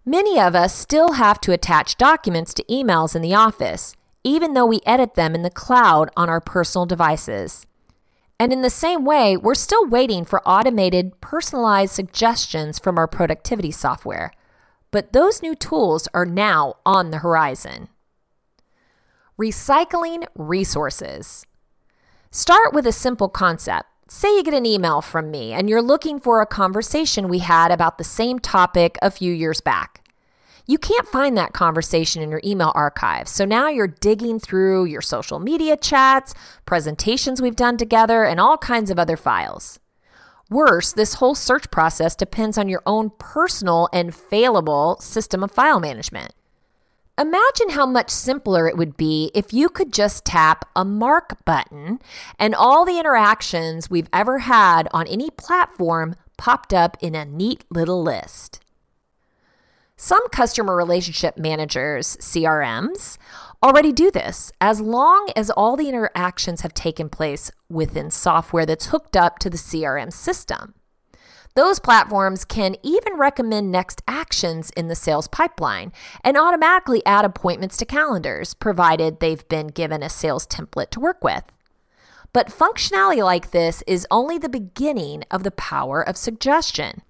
Many 0.06 0.40
of 0.40 0.54
us 0.54 0.74
still 0.74 1.12
have 1.12 1.38
to 1.42 1.52
attach 1.52 1.98
documents 1.98 2.54
to 2.54 2.64
emails 2.64 3.14
in 3.14 3.20
the 3.20 3.34
office, 3.34 3.94
even 4.24 4.54
though 4.54 4.66
we 4.66 4.80
edit 4.86 5.14
them 5.14 5.34
in 5.34 5.42
the 5.42 5.50
cloud 5.50 6.10
on 6.16 6.30
our 6.30 6.40
personal 6.40 6.86
devices. 6.86 7.66
And 8.42 8.52
in 8.52 8.62
the 8.62 8.70
same 8.70 9.04
way, 9.04 9.36
we're 9.36 9.54
still 9.54 9.86
waiting 9.86 10.24
for 10.24 10.42
automated, 10.44 11.20
personalized 11.20 11.94
suggestions 11.94 12.76
from 12.76 12.98
our 12.98 13.06
productivity 13.06 13.70
software. 13.70 14.32
But 14.90 15.12
those 15.12 15.42
new 15.42 15.54
tools 15.54 16.08
are 16.12 16.26
now 16.26 16.74
on 16.84 17.12
the 17.12 17.18
horizon. 17.18 17.86
Recycling 19.40 20.26
resources. 20.34 21.46
Start 22.32 22.74
with 22.74 22.84
a 22.84 22.90
simple 22.90 23.28
concept. 23.28 23.86
Say 24.08 24.34
you 24.34 24.42
get 24.42 24.54
an 24.54 24.66
email 24.66 25.02
from 25.02 25.30
me 25.30 25.52
and 25.52 25.70
you're 25.70 25.80
looking 25.80 26.18
for 26.18 26.40
a 26.40 26.44
conversation 26.44 27.28
we 27.28 27.38
had 27.38 27.70
about 27.70 27.96
the 27.96 28.02
same 28.02 28.40
topic 28.40 28.98
a 29.02 29.12
few 29.12 29.32
years 29.32 29.60
back. 29.60 30.01
You 30.72 30.78
can't 30.78 31.06
find 31.06 31.36
that 31.36 31.52
conversation 31.52 32.22
in 32.22 32.30
your 32.30 32.40
email 32.42 32.72
archive. 32.74 33.28
So 33.28 33.44
now 33.44 33.68
you're 33.68 33.86
digging 33.86 34.40
through 34.40 34.86
your 34.86 35.02
social 35.02 35.38
media 35.38 35.76
chats, 35.76 36.32
presentations 36.64 37.42
we've 37.42 37.54
done 37.54 37.76
together, 37.76 38.24
and 38.24 38.40
all 38.40 38.56
kinds 38.56 38.90
of 38.90 38.98
other 38.98 39.18
files. 39.18 39.80
Worse, 40.48 40.94
this 40.94 41.12
whole 41.16 41.34
search 41.34 41.70
process 41.70 42.16
depends 42.16 42.56
on 42.56 42.70
your 42.70 42.82
own 42.86 43.10
personal 43.18 43.90
and 43.92 44.14
failable 44.14 44.98
system 45.02 45.44
of 45.44 45.50
file 45.50 45.78
management. 45.78 46.32
Imagine 47.18 47.72
how 47.72 47.84
much 47.84 48.08
simpler 48.08 48.66
it 48.66 48.78
would 48.78 48.96
be 48.96 49.30
if 49.34 49.52
you 49.52 49.68
could 49.68 49.92
just 49.92 50.24
tap 50.24 50.64
a 50.74 50.86
mark 50.86 51.44
button 51.44 51.98
and 52.38 52.54
all 52.54 52.86
the 52.86 52.98
interactions 52.98 53.90
we've 53.90 54.08
ever 54.10 54.38
had 54.38 54.88
on 54.90 55.06
any 55.06 55.28
platform 55.28 56.16
popped 56.38 56.72
up 56.72 56.96
in 57.02 57.14
a 57.14 57.26
neat 57.26 57.62
little 57.70 58.02
list. 58.02 58.62
Some 60.04 60.28
customer 60.30 60.74
relationship 60.74 61.38
managers, 61.38 62.16
CRMs, 62.16 63.18
already 63.62 63.92
do 63.92 64.10
this 64.10 64.50
as 64.60 64.80
long 64.80 65.28
as 65.36 65.48
all 65.48 65.76
the 65.76 65.88
interactions 65.88 66.62
have 66.62 66.74
taken 66.74 67.08
place 67.08 67.52
within 67.68 68.10
software 68.10 68.66
that's 68.66 68.86
hooked 68.86 69.16
up 69.16 69.38
to 69.38 69.48
the 69.48 69.56
CRM 69.56 70.12
system. 70.12 70.74
Those 71.54 71.78
platforms 71.78 72.44
can 72.44 72.74
even 72.82 73.16
recommend 73.16 73.70
next 73.70 74.02
actions 74.08 74.70
in 74.70 74.88
the 74.88 74.96
sales 74.96 75.28
pipeline 75.28 75.92
and 76.24 76.36
automatically 76.36 77.06
add 77.06 77.24
appointments 77.24 77.76
to 77.76 77.84
calendars, 77.84 78.54
provided 78.54 79.20
they've 79.20 79.46
been 79.48 79.68
given 79.68 80.02
a 80.02 80.08
sales 80.08 80.48
template 80.48 80.90
to 80.90 81.00
work 81.00 81.22
with. 81.22 81.44
But 82.32 82.48
functionality 82.48 83.22
like 83.22 83.52
this 83.52 83.84
is 83.86 84.04
only 84.10 84.36
the 84.36 84.48
beginning 84.48 85.22
of 85.30 85.44
the 85.44 85.52
power 85.52 86.02
of 86.02 86.16
suggestion. 86.16 87.02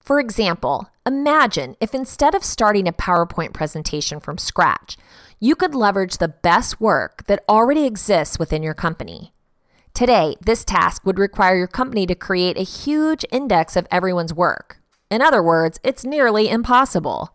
For 0.00 0.18
example, 0.18 0.88
imagine 1.06 1.76
if 1.80 1.94
instead 1.94 2.34
of 2.34 2.42
starting 2.42 2.88
a 2.88 2.92
PowerPoint 2.92 3.52
presentation 3.52 4.18
from 4.18 4.38
scratch, 4.38 4.96
you 5.38 5.54
could 5.54 5.74
leverage 5.74 6.18
the 6.18 6.28
best 6.28 6.80
work 6.80 7.24
that 7.26 7.44
already 7.48 7.84
exists 7.84 8.38
within 8.38 8.62
your 8.62 8.74
company. 8.74 9.32
Today, 9.94 10.36
this 10.40 10.64
task 10.64 11.04
would 11.04 11.18
require 11.18 11.56
your 11.56 11.66
company 11.66 12.06
to 12.06 12.14
create 12.14 12.56
a 12.56 12.62
huge 12.62 13.24
index 13.30 13.76
of 13.76 13.86
everyone's 13.90 14.34
work. 14.34 14.80
In 15.10 15.20
other 15.20 15.42
words, 15.42 15.78
it's 15.82 16.04
nearly 16.04 16.48
impossible. 16.48 17.34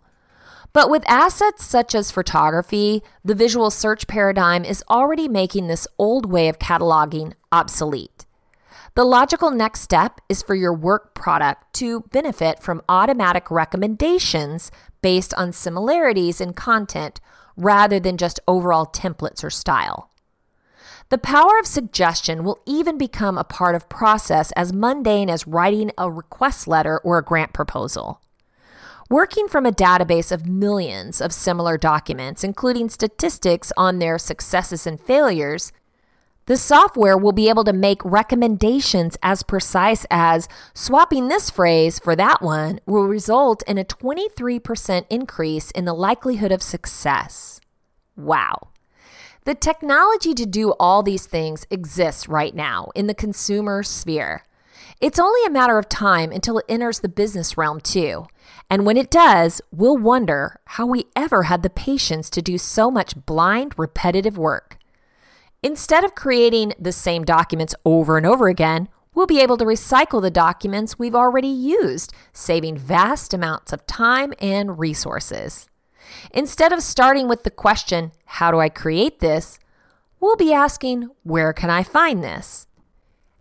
But 0.74 0.90
with 0.90 1.04
assets 1.08 1.64
such 1.66 1.96
as 1.96 2.12
photography, 2.12 3.02
the 3.24 3.36
visual 3.36 3.72
search 3.72 4.08
paradigm 4.08 4.66
is 4.66 4.84
already 4.90 5.28
making 5.28 5.68
this 5.68 5.88
old 5.98 6.26
way 6.26 6.48
of 6.50 6.60
cataloging 6.60 7.34
obsolete. 7.52 8.25
The 8.96 9.04
logical 9.04 9.52
next 9.52 9.82
step 9.82 10.22
is 10.30 10.42
for 10.42 10.56
your 10.56 10.74
work 10.74 11.14
product 11.16 11.74
to 11.74 12.02
benefit 12.12 12.64
from 12.64 12.82
automatic 12.88 13.52
recommendations 13.52 14.72
based 15.02 15.34
on 15.34 15.52
similarities 15.52 16.40
in 16.40 16.54
content 16.54 17.20
rather 17.58 18.00
than 18.00 18.16
just 18.16 18.40
overall 18.48 18.86
templates 18.86 19.44
or 19.44 19.50
style. 19.50 20.10
The 21.10 21.18
power 21.18 21.60
of 21.60 21.68
suggestion 21.68 22.46
will 22.46 22.62
even 22.66 22.98
become 22.98 23.38
a 23.38 23.44
part 23.44 23.76
of 23.76 23.90
process 23.90 24.54
as 24.54 24.72
mundane 24.72 25.30
as 25.30 25.46
writing 25.46 25.92
a 25.98 26.10
request 26.10 26.66
letter 26.66 26.98
or 27.00 27.18
a 27.18 27.24
grant 27.24 27.52
proposal. 27.52 28.22
Working 29.10 29.50
from 29.50 29.66
a 29.66 29.74
database 29.74 30.32
of 30.32 30.48
millions 30.48 31.20
of 31.20 31.34
similar 31.34 31.78
documents, 31.78 32.46
including 32.46 32.88
statistics 32.88 33.74
on 33.76 34.00
their 34.00 34.18
successes 34.18 34.88
and 34.88 35.00
failures, 35.00 35.74
the 36.48 36.58
software 36.58 37.18
will 37.18 37.32
be 37.32 37.50
able 37.50 37.64
to 37.64 37.74
make 37.74 38.06
recommendations 38.06 39.18
as 39.24 39.42
precise 39.42 40.06
as 40.12 40.48
swapping 40.74 41.28
this 41.28 41.50
phrase 41.50 41.98
for 41.98 42.16
that 42.16 42.42
one 42.42 42.80
will 42.86 43.08
result 43.08 43.64
in 43.68 43.78
a 43.78 43.86
23% 43.86 45.06
increase 45.10 45.72
in 45.72 45.86
the 45.86 45.94
likelihood 45.94 46.52
of 46.52 46.62
success. 46.62 47.60
Wow. 48.16 48.70
The 49.46 49.56
technology 49.56 50.34
to 50.36 50.46
do 50.46 50.72
all 50.80 51.04
these 51.04 51.26
things 51.26 51.66
exists 51.70 52.28
right 52.28 52.54
now 52.54 52.90
in 52.96 53.08
the 53.08 53.14
consumer 53.14 53.84
sphere. 53.84 54.44
It's 55.02 55.20
only 55.20 55.46
a 55.46 55.52
matter 55.52 55.78
of 55.78 55.90
time 55.90 56.32
until 56.32 56.60
it 56.60 56.66
enters 56.70 57.00
the 57.00 57.10
business 57.10 57.58
realm 57.58 57.82
too. 57.82 58.28
And 58.70 58.86
when 58.86 58.98
it 58.98 59.12
does, 59.12 59.62
we'll 59.72 59.98
wonder 59.98 60.60
how 60.66 60.86
we 60.86 61.06
ever 61.16 61.44
had 61.44 61.64
the 61.64 61.70
patience 61.70 62.30
to 62.32 62.42
do 62.42 62.58
so 62.58 62.90
much 62.90 63.26
blind, 63.26 63.74
repetitive 63.78 64.38
work. 64.38 64.78
Instead 65.64 66.04
of 66.04 66.16
creating 66.16 66.74
the 66.80 66.92
same 66.92 67.24
documents 67.24 67.76
over 67.86 68.18
and 68.18 68.26
over 68.26 68.48
again, 68.48 68.88
we'll 69.14 69.26
be 69.26 69.40
able 69.40 69.58
to 69.58 69.66
recycle 69.66 70.22
the 70.22 70.30
documents 70.30 71.00
we've 71.00 71.16
already 71.16 71.48
used, 71.48 72.14
saving 72.34 72.78
vast 72.78 73.34
amounts 73.34 73.74
of 73.74 73.88
time 73.88 74.34
and 74.40 74.78
resources. 74.78 75.68
Instead 76.32 76.72
of 76.72 76.82
starting 76.84 77.28
with 77.28 77.44
the 77.44 77.52
question, 77.52 78.12
How 78.26 78.52
do 78.52 78.60
I 78.60 78.70
create 78.70 79.20
this? 79.20 79.60
we'll 80.20 80.36
be 80.36 80.54
asking, 80.54 81.10
Where 81.24 81.54
can 81.54 81.70
I 81.70 81.84
find 81.84 82.24
this? 82.24 82.68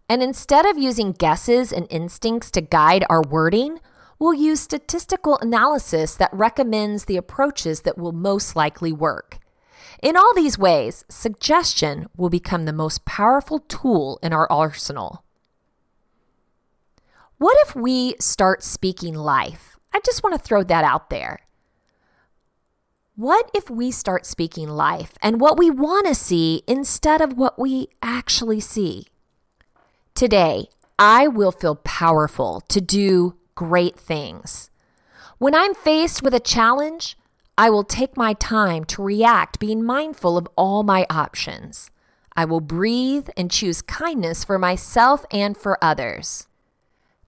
And 0.09 0.23
instead 0.23 0.67
of 0.67 0.79
using 0.79 1.13
guesses 1.13 1.73
and 1.73 1.87
instincts 1.91 2.51
to 2.53 2.61
guide 2.61 3.05
our 3.09 3.23
wording, 3.23 3.81
we'll 4.19 4.35
use 4.35 4.61
statistical 4.61 5.39
analysis 5.39 6.15
that 6.17 6.33
recommends 6.33 7.07
the 7.07 7.17
approaches 7.17 7.81
that 7.83 7.99
will 7.99 8.13
most 8.13 8.55
likely 8.55 8.93
work. 8.93 9.39
In 10.05 10.19
all 10.19 10.35
these 10.35 10.59
ways, 10.59 11.07
suggestion 11.09 12.09
will 12.15 12.29
become 12.29 12.67
the 12.67 12.75
most 12.75 13.07
powerful 13.07 13.61
tool 13.61 14.19
in 14.23 14.35
our 14.35 14.47
arsenal. 14.53 15.25
What 17.39 17.57
if 17.67 17.75
we 17.75 18.15
start 18.21 18.63
speaking 18.63 19.15
life? 19.15 19.79
I 19.95 20.01
just 20.05 20.23
want 20.23 20.35
to 20.35 20.39
throw 20.39 20.63
that 20.63 20.85
out 20.85 21.09
there. 21.09 21.41
What 23.17 23.51
if 23.55 23.71
we 23.71 23.91
start 23.91 24.27
speaking 24.27 24.69
life 24.69 25.15
and 25.23 25.41
what 25.41 25.57
we 25.57 25.71
want 25.71 26.07
to 26.07 26.15
see 26.15 26.65
instead 26.67 27.23
of 27.23 27.39
what 27.39 27.59
we 27.59 27.89
actually 28.03 28.61
see? 28.61 29.07
Today, 30.15 30.67
I 30.99 31.29
will 31.29 31.51
feel 31.51 31.77
powerful 31.77 32.63
to 32.69 32.83
do 32.83 33.37
great 33.55 33.99
things. 33.99 34.69
When 35.39 35.55
I'm 35.55 35.75
faced 35.75 36.23
with 36.23 36.35
a 36.35 36.41
challenge, 36.41 37.17
I 37.57 37.71
will 37.71 37.85
take 37.85 38.17
my 38.17 38.33
time 38.33 38.85
to 38.87 39.03
react, 39.03 39.61
being 39.61 39.85
mindful 39.85 40.37
of 40.37 40.49
all 40.57 40.83
my 40.83 41.07
options. 41.09 41.89
I 42.35 42.45
will 42.45 42.61
breathe 42.61 43.29
and 43.37 43.49
choose 43.49 43.81
kindness 43.81 44.43
for 44.43 44.59
myself 44.59 45.25
and 45.31 45.57
for 45.57 45.79
others. 45.81 46.49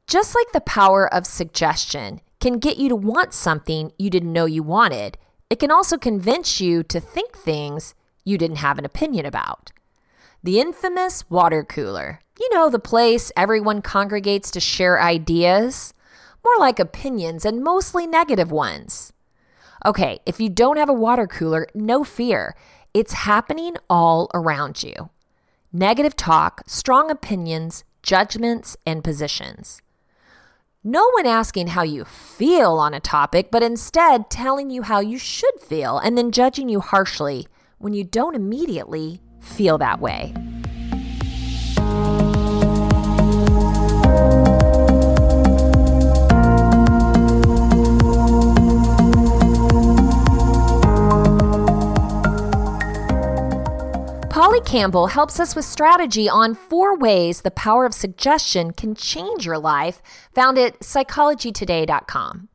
Just 0.09 0.35
like 0.35 0.51
the 0.53 0.61
power 0.61 1.13
of 1.13 1.27
suggestion 1.27 2.21
can 2.41 2.59
get 2.59 2.77
you 2.77 2.89
to 2.89 2.97
want 2.97 3.35
something 3.35 3.93
you 3.99 4.11
didn't 4.11 4.33
know 4.33 4.47
you 4.47 4.65
wanted, 4.65 5.17
it 5.49 5.61
can 5.61 5.71
also 5.71 5.97
convince 5.97 6.61
you 6.61 6.83
to 6.83 6.99
think 6.99 7.37
things 7.37 7.95
you 8.25 8.37
didn't 8.37 8.57
have 8.57 8.79
an 8.79 8.85
opinion 8.85 9.27
about. 9.27 9.71
The 10.43 10.59
infamous 10.59 11.29
water 11.31 11.63
cooler. 11.63 12.21
You 12.41 12.49
know, 12.53 12.69
the 12.69 12.81
place 12.81 13.31
everyone 13.37 13.81
congregates 13.81 14.51
to 14.51 14.61
share 14.61 15.01
ideas, 15.01 15.95
more 16.45 16.57
like 16.59 16.81
opinions 16.81 17.45
and 17.45 17.63
mostly 17.63 18.09
negative 18.09 18.51
ones. 18.51 19.13
Okay, 19.85 20.19
if 20.27 20.41
you 20.41 20.49
don't 20.49 20.79
have 20.79 20.89
a 20.89 20.95
water 20.95 21.27
cooler, 21.27 21.67
no 21.75 22.05
fear. 22.05 22.55
It's 22.95 23.13
happening 23.13 23.77
all 23.91 24.31
around 24.33 24.83
you. 24.83 25.11
Negative 25.73 26.17
talk, 26.17 26.63
strong 26.67 27.11
opinions, 27.11 27.85
judgments, 28.03 28.77
and 28.87 29.05
positions. 29.05 29.83
No 30.83 31.11
one 31.11 31.27
asking 31.27 31.69
how 31.69 31.83
you 31.83 32.05
feel 32.05 32.75
on 32.75 32.95
a 32.95 33.01
topic, 33.01 33.51
but 33.51 33.63
instead 33.63 34.31
telling 34.31 34.71
you 34.71 34.83
how 34.83 35.01
you 35.01 35.19
should 35.19 35.61
feel 35.61 35.99
and 35.99 36.17
then 36.17 36.31
judging 36.31 36.69
you 36.69 36.81
harshly 36.81 37.49
when 37.79 37.93
you 37.93 38.05
don't 38.05 38.37
immediately 38.37 39.21
feel 39.41 39.79
that 39.79 40.01
way. 40.01 40.33
Polly 54.57 54.65
Campbell 54.71 55.09
helps 55.09 55.39
us 55.39 55.55
with 55.55 55.67
strategy 55.67 56.31
on 56.31 56.55
four 56.55 56.97
ways 56.97 57.43
the 57.43 57.51
power 57.51 57.85
of 57.85 57.93
suggestion 57.93 58.73
can 58.73 58.95
change 58.95 59.45
your 59.45 59.59
life, 59.59 60.01
found 60.35 60.57
at 60.57 60.81
psychologytoday.com. 60.81 62.49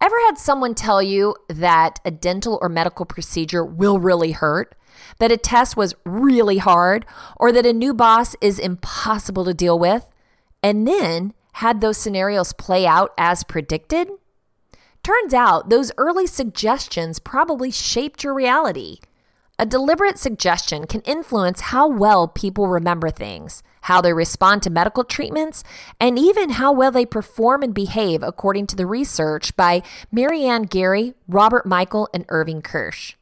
Ever 0.00 0.16
had 0.24 0.38
someone 0.38 0.74
tell 0.74 1.02
you 1.02 1.36
that 1.48 2.00
a 2.02 2.10
dental 2.10 2.58
or 2.62 2.70
medical 2.70 3.04
procedure 3.04 3.62
will 3.62 3.98
really 4.00 4.32
hurt, 4.32 4.74
that 5.18 5.30
a 5.30 5.36
test 5.36 5.76
was 5.76 5.94
really 6.06 6.56
hard, 6.56 7.04
or 7.36 7.52
that 7.52 7.66
a 7.66 7.72
new 7.74 7.92
boss 7.92 8.34
is 8.40 8.58
impossible 8.58 9.44
to 9.44 9.52
deal 9.52 9.78
with, 9.78 10.08
and 10.62 10.88
then 10.88 11.34
had 11.54 11.82
those 11.82 11.98
scenarios 11.98 12.54
play 12.54 12.86
out 12.86 13.12
as 13.18 13.44
predicted? 13.44 14.08
Turns 15.02 15.34
out 15.34 15.68
those 15.68 15.92
early 15.98 16.26
suggestions 16.26 17.18
probably 17.18 17.70
shaped 17.70 18.24
your 18.24 18.32
reality. 18.32 19.00
A 19.56 19.64
deliberate 19.64 20.18
suggestion 20.18 20.84
can 20.84 21.00
influence 21.02 21.60
how 21.60 21.86
well 21.86 22.26
people 22.26 22.66
remember 22.66 23.08
things, 23.08 23.62
how 23.82 24.00
they 24.00 24.12
respond 24.12 24.64
to 24.64 24.70
medical 24.70 25.04
treatments, 25.04 25.62
and 26.00 26.18
even 26.18 26.50
how 26.50 26.72
well 26.72 26.90
they 26.90 27.06
perform 27.06 27.62
and 27.62 27.72
behave, 27.72 28.20
according 28.24 28.66
to 28.68 28.76
the 28.76 28.86
research 28.86 29.54
by 29.54 29.82
Maryanne 30.12 30.68
Garry, 30.68 31.14
Robert 31.28 31.66
Michael, 31.66 32.08
and 32.12 32.24
Irving 32.30 32.62
Kirsch. 32.62 33.14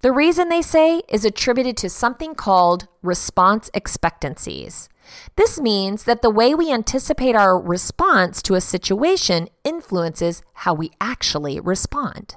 The 0.00 0.10
reason 0.10 0.48
they 0.48 0.60
say 0.60 1.02
is 1.08 1.24
attributed 1.24 1.76
to 1.78 1.88
something 1.88 2.34
called 2.34 2.88
response 3.00 3.70
expectancies. 3.72 4.88
This 5.36 5.60
means 5.60 6.02
that 6.02 6.20
the 6.20 6.30
way 6.30 6.52
we 6.52 6.72
anticipate 6.72 7.36
our 7.36 7.56
response 7.56 8.42
to 8.42 8.54
a 8.54 8.60
situation 8.60 9.48
influences 9.62 10.42
how 10.54 10.74
we 10.74 10.90
actually 11.00 11.60
respond. 11.60 12.34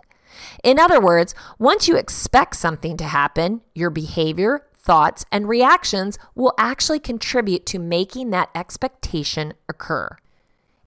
In 0.64 0.80
other 0.80 1.00
words, 1.00 1.34
once 1.60 1.88
you 1.88 1.96
expect 1.96 2.56
something 2.56 2.98
to 2.98 3.04
happen, 3.04 3.62
your 3.74 3.90
behavior, 3.90 4.66
thoughts, 4.74 5.26
and 5.32 5.48
reactions 5.48 6.18
will 6.36 6.54
actually 6.58 7.00
contribute 7.00 7.66
to 7.68 7.80
making 7.80 8.30
that 8.30 8.50
expectation 8.56 9.54
occur. 9.68 10.18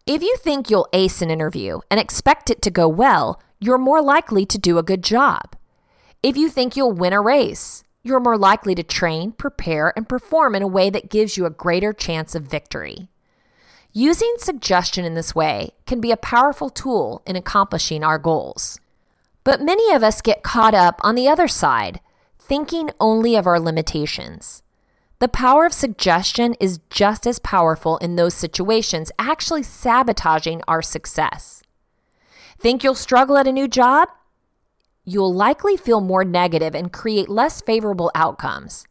If 0.07 0.23
you 0.23 0.37
think 0.39 0.71
you'll 0.71 0.89
ace 0.93 1.23
an 1.23 1.31
interview 1.31 1.81
and 1.91 2.01
expect 2.01 2.51
it 2.51 2.63
to 2.63 2.71
go 2.71 2.89
well, 2.89 3.41
you're 3.61 3.79
more 3.79 4.03
likely 4.03 4.47
to 4.47 4.59
do 4.59 4.79
a 4.79 4.83
good 4.83 5.05
job. 5.05 5.55
If 6.23 6.37
you 6.37 6.49
think 6.49 6.77
you'll 6.77 6.93
win 6.93 7.13
a 7.13 7.21
race, 7.21 7.85
you're 8.03 8.21
more 8.21 8.39
likely 8.39 8.75
to 8.75 8.83
train, 8.83 9.33
prepare, 9.33 9.93
and 9.95 10.09
perform 10.09 10.55
in 10.55 10.63
a 10.63 10.67
way 10.67 10.89
that 10.91 11.11
gives 11.11 11.37
you 11.37 11.45
a 11.45 11.51
greater 11.51 11.93
chance 11.93 12.35
of 12.35 12.45
victory. 12.45 13.09
Using 13.93 14.35
suggestion 14.39 15.05
in 15.05 15.15
this 15.15 15.35
way 15.35 15.73
can 15.87 16.01
be 16.01 16.11
a 16.11 16.17
powerful 16.17 16.71
tool 16.71 17.23
in 17.27 17.37
accomplishing 17.37 18.03
our 18.03 18.19
goals. 18.19 18.81
But 19.43 19.63
many 19.63 19.93
of 19.93 20.03
us 20.03 20.21
get 20.21 20.43
caught 20.43 20.75
up 20.75 21.01
on 21.03 21.15
the 21.15 21.29
other 21.29 21.49
side, 21.49 22.01
thinking 22.39 22.91
only 23.01 23.37
of 23.37 23.47
our 23.47 23.59
limitations. 23.59 24.63
The 25.19 25.29
power 25.29 25.67
of 25.67 25.73
suggestion 25.73 26.55
is 26.61 26.81
just 26.89 27.27
as 27.27 27.39
powerful 27.39 27.99
in 27.99 28.17
those 28.17 28.35
situations, 28.35 29.13
actually 29.19 29.63
sabotaging 29.63 30.63
our 30.67 30.83
success. 30.83 31.63
Think 32.59 32.83
you'll 32.83 32.95
struggle 32.95 33.37
at 33.37 33.47
a 33.47 33.53
new 33.53 33.69
job? 33.69 34.09
You'll 35.05 35.33
likely 35.33 35.77
feel 35.77 36.01
more 36.01 36.25
negative 36.25 36.75
and 36.75 36.93
create 36.93 37.29
less 37.29 37.61
favorable 37.61 38.11
outcomes. 38.15 38.87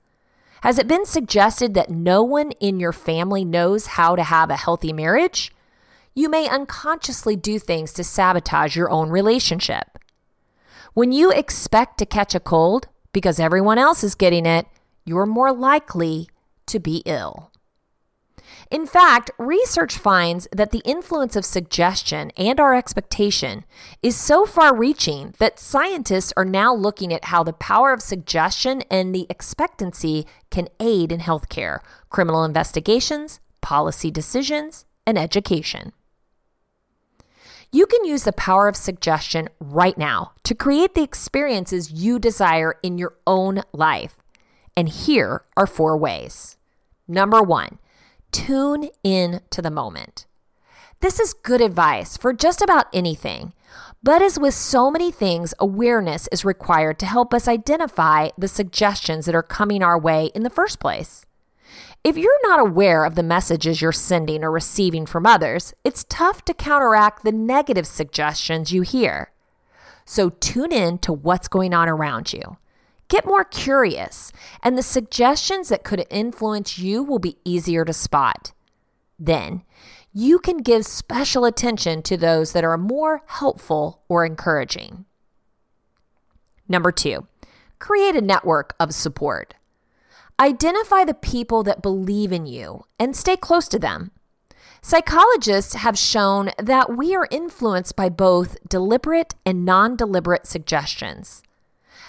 Has 0.61 0.77
it 0.77 0.87
been 0.87 1.05
suggested 1.05 1.73
that 1.73 1.89
no 1.89 2.21
one 2.21 2.51
in 2.59 2.79
your 2.79 2.91
family 2.91 3.45
knows 3.45 3.87
how 3.87 4.15
to 4.15 4.23
have 4.23 4.49
a 4.49 4.57
healthy 4.57 4.91
marriage? 4.91 5.51
You 6.13 6.29
may 6.29 6.49
unconsciously 6.49 7.35
do 7.35 7.59
things 7.59 7.93
to 7.93 8.03
sabotage 8.03 8.75
your 8.75 8.89
own 8.89 9.09
relationship. 9.09 9.97
When 10.93 11.11
you 11.11 11.31
expect 11.31 11.97
to 11.99 12.05
catch 12.05 12.33
a 12.33 12.39
cold 12.39 12.87
because 13.13 13.39
everyone 13.39 13.77
else 13.77 14.03
is 14.03 14.15
getting 14.15 14.45
it, 14.45 14.65
you're 15.05 15.25
more 15.25 15.53
likely 15.53 16.29
to 16.67 16.79
be 16.79 17.03
ill. 17.05 17.51
In 18.71 18.85
fact, 18.85 19.31
research 19.39 19.97
finds 19.97 20.47
that 20.51 20.71
the 20.71 20.83
influence 20.85 21.35
of 21.35 21.45
suggestion 21.45 22.31
and 22.37 22.59
our 22.59 22.75
expectation 22.75 23.65
is 24.03 24.15
so 24.15 24.45
far 24.45 24.75
reaching 24.75 25.33
that 25.39 25.59
scientists 25.59 26.33
are 26.37 26.45
now 26.45 26.73
looking 26.73 27.11
at 27.11 27.25
how 27.25 27.43
the 27.43 27.53
power 27.53 27.91
of 27.91 28.01
suggestion 28.01 28.83
and 28.91 29.13
the 29.13 29.25
expectancy 29.29 30.27
can 30.51 30.67
aid 30.79 31.11
in 31.11 31.19
healthcare, 31.19 31.79
criminal 32.09 32.43
investigations, 32.43 33.39
policy 33.61 34.11
decisions, 34.11 34.85
and 35.05 35.17
education. 35.17 35.91
You 37.71 37.85
can 37.85 38.03
use 38.05 38.23
the 38.23 38.33
power 38.33 38.67
of 38.67 38.75
suggestion 38.75 39.49
right 39.59 39.97
now 39.97 40.31
to 40.43 40.55
create 40.55 40.95
the 40.95 41.03
experiences 41.03 41.91
you 41.91 42.19
desire 42.19 42.75
in 42.81 42.97
your 42.97 43.15
own 43.27 43.63
life. 43.73 44.17
And 44.75 44.89
here 44.89 45.43
are 45.55 45.67
four 45.67 45.97
ways. 45.97 46.57
Number 47.07 47.41
one, 47.41 47.79
Tune 48.31 48.89
in 49.03 49.41
to 49.49 49.61
the 49.61 49.71
moment. 49.71 50.25
This 50.99 51.19
is 51.19 51.33
good 51.33 51.61
advice 51.61 52.15
for 52.17 52.33
just 52.33 52.61
about 52.61 52.87
anything. 52.93 53.53
But 54.03 54.21
as 54.21 54.39
with 54.39 54.53
so 54.53 54.91
many 54.91 55.11
things, 55.11 55.53
awareness 55.59 56.27
is 56.31 56.45
required 56.45 56.99
to 56.99 57.05
help 57.05 57.33
us 57.33 57.47
identify 57.47 58.29
the 58.37 58.47
suggestions 58.47 59.25
that 59.25 59.35
are 59.35 59.43
coming 59.43 59.81
our 59.81 59.99
way 59.99 60.31
in 60.35 60.43
the 60.43 60.49
first 60.49 60.79
place. 60.79 61.25
If 62.01 62.17
you're 62.17 62.47
not 62.47 62.61
aware 62.61 63.03
of 63.03 63.15
the 63.15 63.23
messages 63.23 63.81
you're 63.81 63.91
sending 63.91 64.43
or 64.43 64.51
receiving 64.51 65.05
from 65.05 65.25
others, 65.25 65.73
it's 65.83 66.05
tough 66.07 66.45
to 66.45 66.53
counteract 66.53 67.23
the 67.23 67.31
negative 67.33 67.85
suggestions 67.85 68.71
you 68.71 68.83
hear. 68.83 69.31
So 70.05 70.29
tune 70.29 70.71
in 70.71 70.99
to 70.99 71.11
what's 71.11 71.49
going 71.49 71.73
on 71.73 71.89
around 71.89 72.31
you. 72.31 72.57
Get 73.09 73.25
more 73.25 73.43
curious, 73.43 74.31
and 74.63 74.77
the 74.77 74.83
suggestions 74.83 75.69
that 75.69 75.83
could 75.83 76.05
influence 76.09 76.79
you 76.79 77.03
will 77.03 77.19
be 77.19 77.37
easier 77.43 77.83
to 77.83 77.91
spot. 77.91 78.53
Then, 79.17 79.63
you 80.13 80.39
can 80.39 80.57
give 80.57 80.85
special 80.85 81.43
attention 81.43 82.01
to 82.03 82.15
those 82.15 82.53
that 82.53 82.63
are 82.63 82.77
more 82.77 83.23
helpful 83.25 84.03
or 84.07 84.25
encouraging. 84.25 85.05
Number 86.67 86.91
two, 86.91 87.27
create 87.77 88.15
a 88.15 88.21
network 88.21 88.75
of 88.79 88.93
support. 88.93 89.55
Identify 90.39 91.03
the 91.03 91.13
people 91.13 91.63
that 91.63 91.81
believe 91.81 92.31
in 92.31 92.45
you 92.45 92.85
and 92.97 93.13
stay 93.13 93.35
close 93.35 93.67
to 93.67 93.77
them. 93.77 94.11
Psychologists 94.81 95.73
have 95.73 95.97
shown 95.97 96.51
that 96.57 96.95
we 96.95 97.13
are 97.13 97.27
influenced 97.29 97.97
by 97.97 98.07
both 98.07 98.55
deliberate 98.67 99.35
and 99.45 99.65
non 99.65 99.97
deliberate 99.97 100.47
suggestions. 100.47 101.43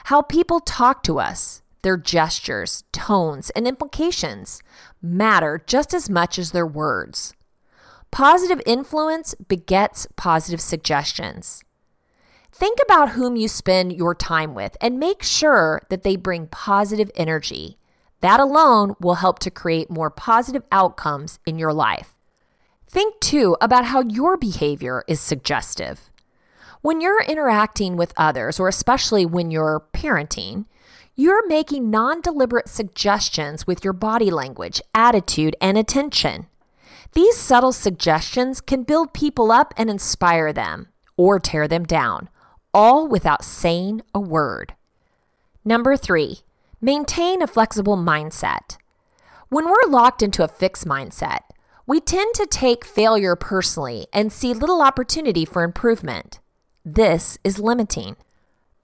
How 0.04 0.22
people 0.22 0.60
talk 0.60 1.02
to 1.02 1.18
us, 1.18 1.62
their 1.82 1.96
gestures, 1.96 2.84
tones, 2.92 3.50
and 3.50 3.66
implications 3.66 4.62
matter 5.02 5.60
just 5.66 5.92
as 5.92 6.08
much 6.08 6.38
as 6.38 6.52
their 6.52 6.66
words. 6.66 7.34
Positive 8.12 8.62
influence 8.64 9.34
begets 9.34 10.06
positive 10.14 10.60
suggestions. 10.60 11.64
Think 12.52 12.78
about 12.84 13.10
whom 13.10 13.34
you 13.34 13.48
spend 13.48 13.92
your 13.92 14.14
time 14.14 14.54
with 14.54 14.76
and 14.80 15.00
make 15.00 15.24
sure 15.24 15.82
that 15.88 16.04
they 16.04 16.14
bring 16.14 16.46
positive 16.46 17.10
energy. 17.16 17.78
That 18.20 18.40
alone 18.40 18.94
will 19.00 19.16
help 19.16 19.38
to 19.40 19.50
create 19.50 19.90
more 19.90 20.11
positive 20.11 20.62
outcomes 20.70 21.38
in 21.46 21.59
your 21.59 21.72
life. 21.72 22.16
Think 22.87 23.20
too 23.20 23.56
about 23.61 23.87
how 23.87 24.02
your 24.02 24.37
behavior 24.37 25.04
is 25.06 25.20
suggestive. 25.20 26.11
When 26.83 27.00
you're 27.00 27.22
interacting 27.22 27.96
with 27.96 28.12
others, 28.16 28.59
or 28.59 28.68
especially 28.68 29.24
when 29.24 29.50
you're 29.50 29.85
parenting, 29.92 30.66
you're 31.14 31.46
making 31.46 31.90
non 31.90 32.20
deliberate 32.20 32.68
suggestions 32.68 33.66
with 33.66 33.85
your 33.85 33.92
body 33.92 34.30
language, 34.30 34.80
attitude, 34.94 35.54
and 35.61 35.76
attention. 35.76 36.46
These 37.12 37.37
subtle 37.37 37.72
suggestions 37.72 38.61
can 38.61 38.85
build 38.85 39.12
people 39.12 39.52
up 39.52 39.74
and 39.76 39.90
inspire 39.90 40.52
them, 40.52 40.88
or 41.16 41.38
tear 41.38 41.68
them 41.68 41.85
down, 41.85 42.28
all 42.72 43.06
without 43.06 43.44
saying 43.44 44.02
a 44.14 44.20
word. 44.20 44.74
Number 45.64 45.96
three, 45.96 46.40
maintain 46.80 47.42
a 47.42 47.46
flexible 47.46 47.96
mindset. 47.96 48.76
When 49.48 49.66
we're 49.66 49.88
locked 49.88 50.22
into 50.22 50.44
a 50.44 50.48
fixed 50.48 50.86
mindset, 50.86 51.40
we 51.86 52.00
tend 52.00 52.34
to 52.34 52.46
take 52.46 52.84
failure 52.84 53.34
personally 53.36 54.06
and 54.12 54.32
see 54.32 54.54
little 54.54 54.80
opportunity 54.80 55.44
for 55.44 55.62
improvement. 55.62 56.38
This 56.84 57.36
is 57.42 57.58
limiting. 57.58 58.16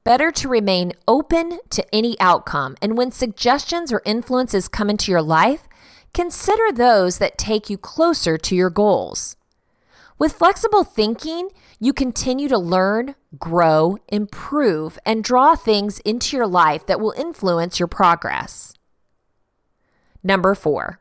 Better 0.04 0.30
to 0.32 0.48
remain 0.48 0.92
open 1.08 1.58
to 1.70 1.94
any 1.94 2.18
outcome, 2.20 2.76
and 2.82 2.96
when 2.96 3.10
suggestions 3.10 3.92
or 3.92 4.02
influences 4.04 4.68
come 4.68 4.90
into 4.90 5.10
your 5.10 5.22
life, 5.22 5.68
consider 6.12 6.72
those 6.72 7.18
that 7.18 7.38
take 7.38 7.70
you 7.70 7.78
closer 7.78 8.36
to 8.38 8.54
your 8.54 8.70
goals. 8.70 9.36
With 10.18 10.32
flexible 10.32 10.82
thinking, 10.82 11.50
you 11.78 11.92
continue 11.92 12.48
to 12.48 12.58
learn, 12.58 13.16
grow, 13.38 13.98
improve, 14.08 14.98
and 15.04 15.22
draw 15.22 15.54
things 15.56 16.00
into 16.00 16.36
your 16.36 16.46
life 16.46 16.86
that 16.86 17.00
will 17.00 17.12
influence 17.12 17.78
your 17.78 17.86
progress. 17.86 18.72
Number 20.22 20.54
four, 20.54 21.00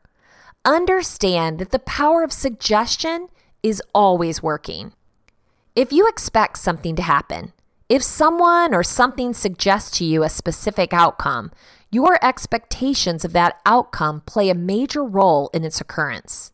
understand 0.66 1.58
that 1.58 1.70
the 1.70 1.78
power 1.78 2.22
of 2.22 2.32
suggestion 2.32 3.28
is 3.62 3.82
always 3.94 4.42
working. 4.42 4.92
If 5.74 5.92
you 5.92 6.06
expect 6.06 6.58
something 6.58 6.94
to 6.96 7.02
happen, 7.02 7.54
if 7.88 8.02
someone 8.02 8.74
or 8.74 8.82
something 8.82 9.32
suggests 9.32 9.96
to 9.98 10.04
you 10.04 10.24
a 10.24 10.28
specific 10.28 10.92
outcome, 10.92 11.52
your 11.90 12.18
expectations 12.22 13.24
of 13.24 13.32
that 13.32 13.60
outcome 13.64 14.22
play 14.26 14.50
a 14.50 14.54
major 14.54 15.04
role 15.04 15.48
in 15.54 15.64
its 15.64 15.80
occurrence. 15.80 16.52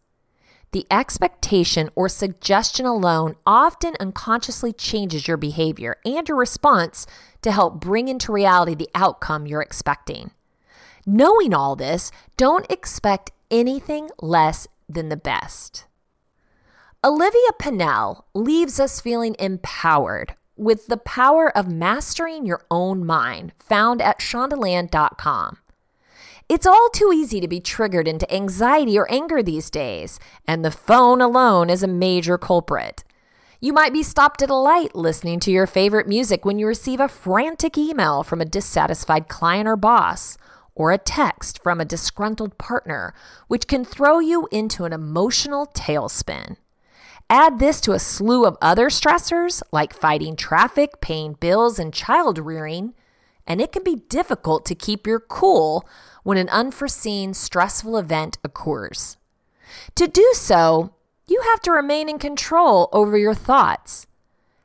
The 0.72 0.86
expectation 0.90 1.90
or 1.94 2.08
suggestion 2.08 2.86
alone 2.86 3.36
often 3.46 3.94
unconsciously 4.00 4.72
changes 4.72 5.28
your 5.28 5.36
behavior 5.36 5.98
and 6.04 6.26
your 6.26 6.38
response 6.38 7.06
to 7.42 7.52
help 7.52 7.78
bring 7.78 8.08
into 8.08 8.32
reality 8.32 8.74
the 8.74 8.88
outcome 8.94 9.46
you're 9.46 9.60
expecting. 9.60 10.30
Knowing 11.04 11.52
all 11.52 11.76
this, 11.76 12.10
don't 12.38 12.70
expect 12.70 13.32
anything 13.50 14.08
less 14.20 14.66
than 14.88 15.10
the 15.10 15.16
best. 15.16 15.84
Olivia 17.04 17.50
Pinnell 17.60 18.22
leaves 18.32 18.80
us 18.80 19.00
feeling 19.00 19.36
empowered 19.38 20.36
with 20.56 20.86
the 20.86 20.96
power 20.96 21.54
of 21.56 21.68
mastering 21.68 22.46
your 22.46 22.64
own 22.70 23.04
mind, 23.04 23.52
found 23.58 24.00
at 24.00 24.20
shondaland.com. 24.20 25.58
It's 26.52 26.66
all 26.66 26.90
too 26.90 27.12
easy 27.14 27.40
to 27.40 27.48
be 27.48 27.60
triggered 27.60 28.06
into 28.06 28.30
anxiety 28.30 28.98
or 28.98 29.10
anger 29.10 29.42
these 29.42 29.70
days, 29.70 30.20
and 30.46 30.62
the 30.62 30.70
phone 30.70 31.22
alone 31.22 31.70
is 31.70 31.82
a 31.82 31.88
major 31.88 32.36
culprit. 32.36 33.04
You 33.58 33.72
might 33.72 33.94
be 33.94 34.02
stopped 34.02 34.42
at 34.42 34.50
a 34.50 34.54
light 34.54 34.94
listening 34.94 35.40
to 35.40 35.50
your 35.50 35.66
favorite 35.66 36.06
music 36.06 36.44
when 36.44 36.58
you 36.58 36.66
receive 36.66 37.00
a 37.00 37.08
frantic 37.08 37.78
email 37.78 38.22
from 38.22 38.42
a 38.42 38.44
dissatisfied 38.44 39.28
client 39.28 39.66
or 39.66 39.76
boss, 39.76 40.36
or 40.74 40.92
a 40.92 40.98
text 40.98 41.62
from 41.62 41.80
a 41.80 41.86
disgruntled 41.86 42.58
partner, 42.58 43.14
which 43.48 43.66
can 43.66 43.82
throw 43.82 44.18
you 44.18 44.46
into 44.52 44.84
an 44.84 44.92
emotional 44.92 45.68
tailspin. 45.68 46.58
Add 47.30 47.60
this 47.60 47.80
to 47.80 47.92
a 47.92 47.98
slew 47.98 48.44
of 48.44 48.58
other 48.60 48.90
stressors 48.90 49.62
like 49.72 49.94
fighting 49.94 50.36
traffic, 50.36 51.00
paying 51.00 51.32
bills, 51.32 51.78
and 51.78 51.94
child 51.94 52.36
rearing, 52.36 52.92
and 53.46 53.60
it 53.60 53.72
can 53.72 53.82
be 53.82 53.96
difficult 54.08 54.64
to 54.66 54.74
keep 54.74 55.06
your 55.06 55.20
cool 55.20 55.88
when 56.22 56.38
an 56.38 56.48
unforeseen 56.48 57.34
stressful 57.34 57.96
event 57.96 58.38
occurs. 58.44 59.16
To 59.96 60.06
do 60.06 60.32
so, 60.34 60.94
you 61.26 61.40
have 61.50 61.60
to 61.62 61.72
remain 61.72 62.08
in 62.08 62.18
control 62.18 62.88
over 62.92 63.16
your 63.16 63.34
thoughts. 63.34 64.06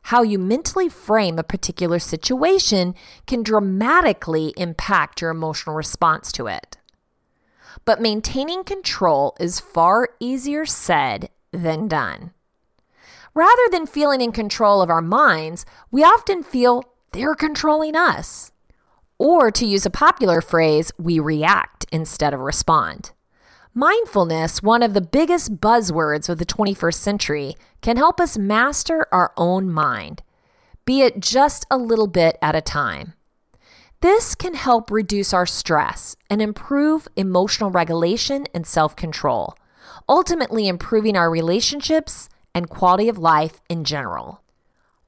How 0.04 0.22
you 0.22 0.40
mentally 0.40 0.90
frame 0.90 1.38
a 1.38 1.44
particular 1.44 2.00
situation 2.00 2.96
can 3.26 3.44
dramatically 3.44 4.54
impact 4.56 5.22
your 5.22 5.32
emotional 5.32 5.76
response 5.76 6.32
to 6.34 6.48
it. 6.48 6.78
But 7.84 8.02
maintaining 8.02 8.64
control 8.64 9.36
is 9.40 9.60
far 9.60 10.10
easier 10.20 10.66
said 10.66 11.30
than 11.52 11.88
done. 11.88 12.32
Rather 13.34 13.70
than 13.72 13.86
feeling 13.86 14.22
in 14.22 14.32
control 14.32 14.82
of 14.82 14.90
our 14.90 15.02
minds, 15.02 15.66
we 15.92 16.04
often 16.04 16.42
feel 16.42 16.84
they're 17.12 17.36
controlling 17.36 17.96
us. 17.96 18.52
Or 19.20 19.50
to 19.52 19.66
use 19.66 19.86
a 19.86 19.90
popular 19.90 20.42
phrase, 20.42 20.92
we 20.98 21.20
react 21.20 21.86
instead 21.92 22.34
of 22.34 22.40
respond. 22.40 23.12
Mindfulness, 23.74 24.64
one 24.64 24.82
of 24.82 24.94
the 24.94 25.02
biggest 25.02 25.58
buzzwords 25.58 26.30
of 26.30 26.38
the 26.38 26.46
21st 26.46 26.96
century, 26.96 27.56
can 27.82 27.98
help 27.98 28.20
us 28.20 28.38
master 28.38 29.08
our 29.12 29.34
own 29.38 29.72
mind, 29.72 30.24
be 30.86 31.02
it 31.02 31.20
just 31.20 31.66
a 31.70 31.78
little 31.78 32.08
bit 32.08 32.38
at 32.42 32.56
a 32.56 32.62
time. 32.62 33.14
This 34.02 34.36
can 34.36 34.54
help 34.54 34.92
reduce 34.92 35.34
our 35.34 35.48
stress 35.48 36.16
and 36.30 36.42
improve 36.42 37.08
emotional 37.16 37.72
regulation 37.72 38.46
and 38.54 38.66
self 38.66 38.96
control, 38.96 39.56
ultimately 40.08 40.68
improving 40.68 41.18
our 41.18 41.30
relationships 41.30 42.30
and 42.54 42.70
quality 42.70 43.10
of 43.10 43.18
life 43.18 43.62
in 43.70 43.84
general. 43.84 44.42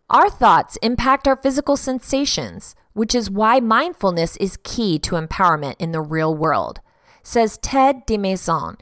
Our 0.09 0.29
thoughts 0.29 0.77
impact 0.81 1.27
our 1.27 1.35
physical 1.35 1.77
sensations, 1.77 2.75
which 2.93 3.15
is 3.15 3.29
why 3.29 3.59
mindfulness 3.59 4.35
is 4.37 4.57
key 4.63 4.99
to 4.99 5.15
empowerment 5.15 5.75
in 5.79 5.91
the 5.91 6.01
real 6.01 6.35
world, 6.35 6.81
says 7.23 7.57
Ted 7.57 8.05
DesMaisons, 8.07 8.79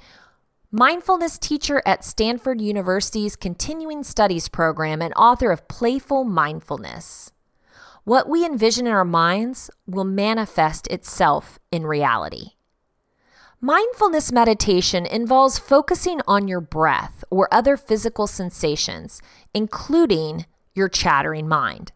mindfulness 0.72 1.38
teacher 1.38 1.82
at 1.86 2.04
Stanford 2.04 2.62
University's 2.62 3.36
Continuing 3.36 4.04
Studies 4.04 4.50
program 4.50 5.02
and 5.02 5.14
author 5.16 5.52
of 5.52 5.68
Playful 5.68 6.24
Mindfulness. 6.24 7.32
What 8.04 8.30
we 8.30 8.46
envision 8.46 8.88
in 8.88 8.94
our 8.94 9.04
minds 9.04 9.70
will 9.86 10.06
manifest 10.06 10.88
itself 10.88 11.60
in 11.72 11.86
reality. 11.86 12.52
Mindfulness 13.60 14.32
meditation 14.32 15.06
involves 15.06 15.58
focusing 15.58 16.22
on 16.28 16.48
your 16.48 16.62
breath 16.62 17.24
or 17.32 17.52
other 17.52 17.76
physical 17.76 18.28
sensations, 18.28 19.22
including 19.54 20.46
your 20.76 20.88
chattering 20.88 21.48
mind. 21.48 21.92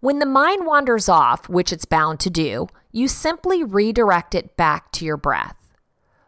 When 0.00 0.20
the 0.20 0.26
mind 0.26 0.64
wanders 0.64 1.08
off, 1.08 1.48
which 1.48 1.72
it's 1.72 1.84
bound 1.84 2.20
to 2.20 2.30
do, 2.30 2.68
you 2.92 3.08
simply 3.08 3.64
redirect 3.64 4.32
it 4.32 4.56
back 4.56 4.92
to 4.92 5.04
your 5.04 5.16
breath. 5.16 5.74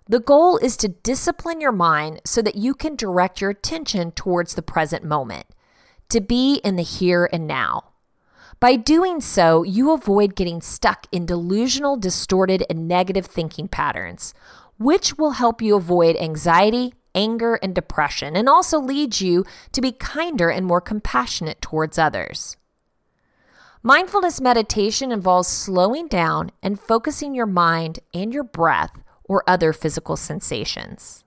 The 0.09 0.18
goal 0.18 0.57
is 0.57 0.77
to 0.79 0.89
discipline 0.89 1.61
your 1.61 1.71
mind 1.71 2.21
so 2.25 2.43
that 2.43 2.57
you 2.57 2.75
can 2.75 2.97
direct 2.97 3.41
your 3.41 3.51
attention 3.51 4.11
towards 4.11 4.57
the 4.57 4.62
present 4.62 5.05
moment, 5.05 5.47
to 6.09 6.21
be 6.21 6.57
in 6.64 6.75
the 6.75 6.83
here 6.83 7.31
and 7.33 7.47
now. 7.47 7.85
By 8.59 8.75
doing 8.75 9.21
so, 9.21 9.62
you 9.62 9.93
avoid 9.93 10.35
getting 10.35 10.61
stuck 10.61 11.07
in 11.12 11.25
delusional, 11.25 11.97
distorted, 11.97 12.64
and 12.68 12.89
negative 12.89 13.27
thinking 13.27 13.68
patterns, 13.68 14.35
which 14.79 15.16
will 15.16 15.33
help 15.33 15.62
you 15.62 15.77
avoid 15.77 16.16
anxiety, 16.16 16.93
anger, 17.14 17.55
and 17.62 17.73
depression, 17.73 18.35
and 18.35 18.49
also 18.49 18.81
lead 18.81 19.21
you 19.21 19.45
to 19.71 19.81
be 19.81 19.93
kinder 19.93 20.51
and 20.51 20.66
more 20.66 20.81
compassionate 20.81 21.62
towards 21.62 21.99
others. 21.99 22.57
Mindfulness 23.83 24.43
meditation 24.43 25.11
involves 25.11 25.49
slowing 25.49 26.07
down 26.07 26.51
and 26.62 26.78
focusing 26.78 27.35
your 27.35 27.47
mind 27.47 28.01
and 28.12 28.35
your 28.35 28.45
breath 28.45 28.93
or 29.24 29.43
other 29.47 29.72
physical 29.72 30.16
sensations. 30.16 31.24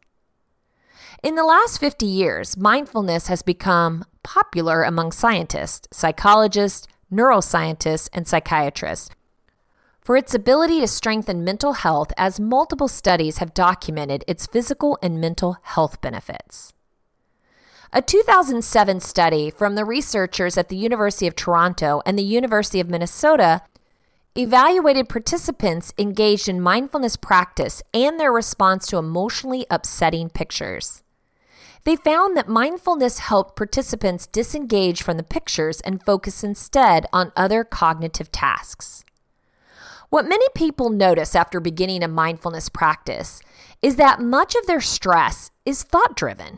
In 1.24 1.34
the 1.34 1.46
last 1.46 1.80
50 1.80 2.06
years, 2.06 2.56
mindfulness 2.56 3.26
has 3.26 3.42
become 3.42 4.06
popular 4.22 4.84
among 4.84 5.14
scientists, 5.14 5.88
psychologists, 5.92 6.88
neuroscientists, 7.12 8.08
and 8.14 8.28
psychiatrists 8.28 9.10
for 10.04 10.18
its 10.18 10.36
ability 10.36 10.82
to 10.82 10.88
strengthen 10.88 11.46
mental 11.46 11.74
health, 11.74 12.12
as 12.18 12.40
multiple 12.40 12.90
studies 12.90 13.38
have 13.38 13.54
documented 13.54 14.24
its 14.28 14.46
physical 14.46 15.00
and 15.02 15.22
mental 15.22 15.58
health 15.62 16.02
benefits. 16.02 16.73
A 17.96 18.02
2007 18.02 19.02
study 19.02 19.52
from 19.52 19.76
the 19.76 19.86
researchers 19.86 20.58
at 20.58 20.68
the 20.68 20.76
University 20.76 21.28
of 21.28 21.36
Toronto 21.36 22.02
and 22.08 22.18
the 22.18 22.24
University 22.24 22.80
of 22.80 22.90
Minnesota 22.90 23.62
evaluated 24.36 25.08
participants 25.08 25.94
engaged 26.00 26.50
in 26.50 26.60
mindfulness 26.60 27.16
practice 27.16 27.84
and 27.94 28.20
their 28.20 28.34
response 28.34 28.88
to 28.88 28.98
emotionally 28.98 29.68
upsetting 29.70 30.32
pictures. 30.32 31.04
They 31.84 31.96
found 31.96 32.36
that 32.36 32.48
mindfulness 32.48 33.20
helped 33.20 33.56
participants 33.56 34.26
disengage 34.26 35.04
from 35.04 35.18
the 35.18 35.24
pictures 35.24 35.80
and 35.82 36.04
focus 36.04 36.44
instead 36.44 37.06
on 37.14 37.32
other 37.36 37.64
cognitive 37.64 38.32
tasks. 38.32 39.06
What 40.10 40.28
many 40.28 40.48
people 40.56 40.90
notice 40.90 41.36
after 41.36 41.60
beginning 41.60 42.02
a 42.02 42.08
mindfulness 42.08 42.70
practice 42.70 43.40
is 43.84 43.98
that 43.98 44.20
much 44.20 44.56
of 44.56 44.66
their 44.66 44.82
stress 44.82 45.52
is 45.64 45.84
thought 45.84 46.16
driven. 46.16 46.58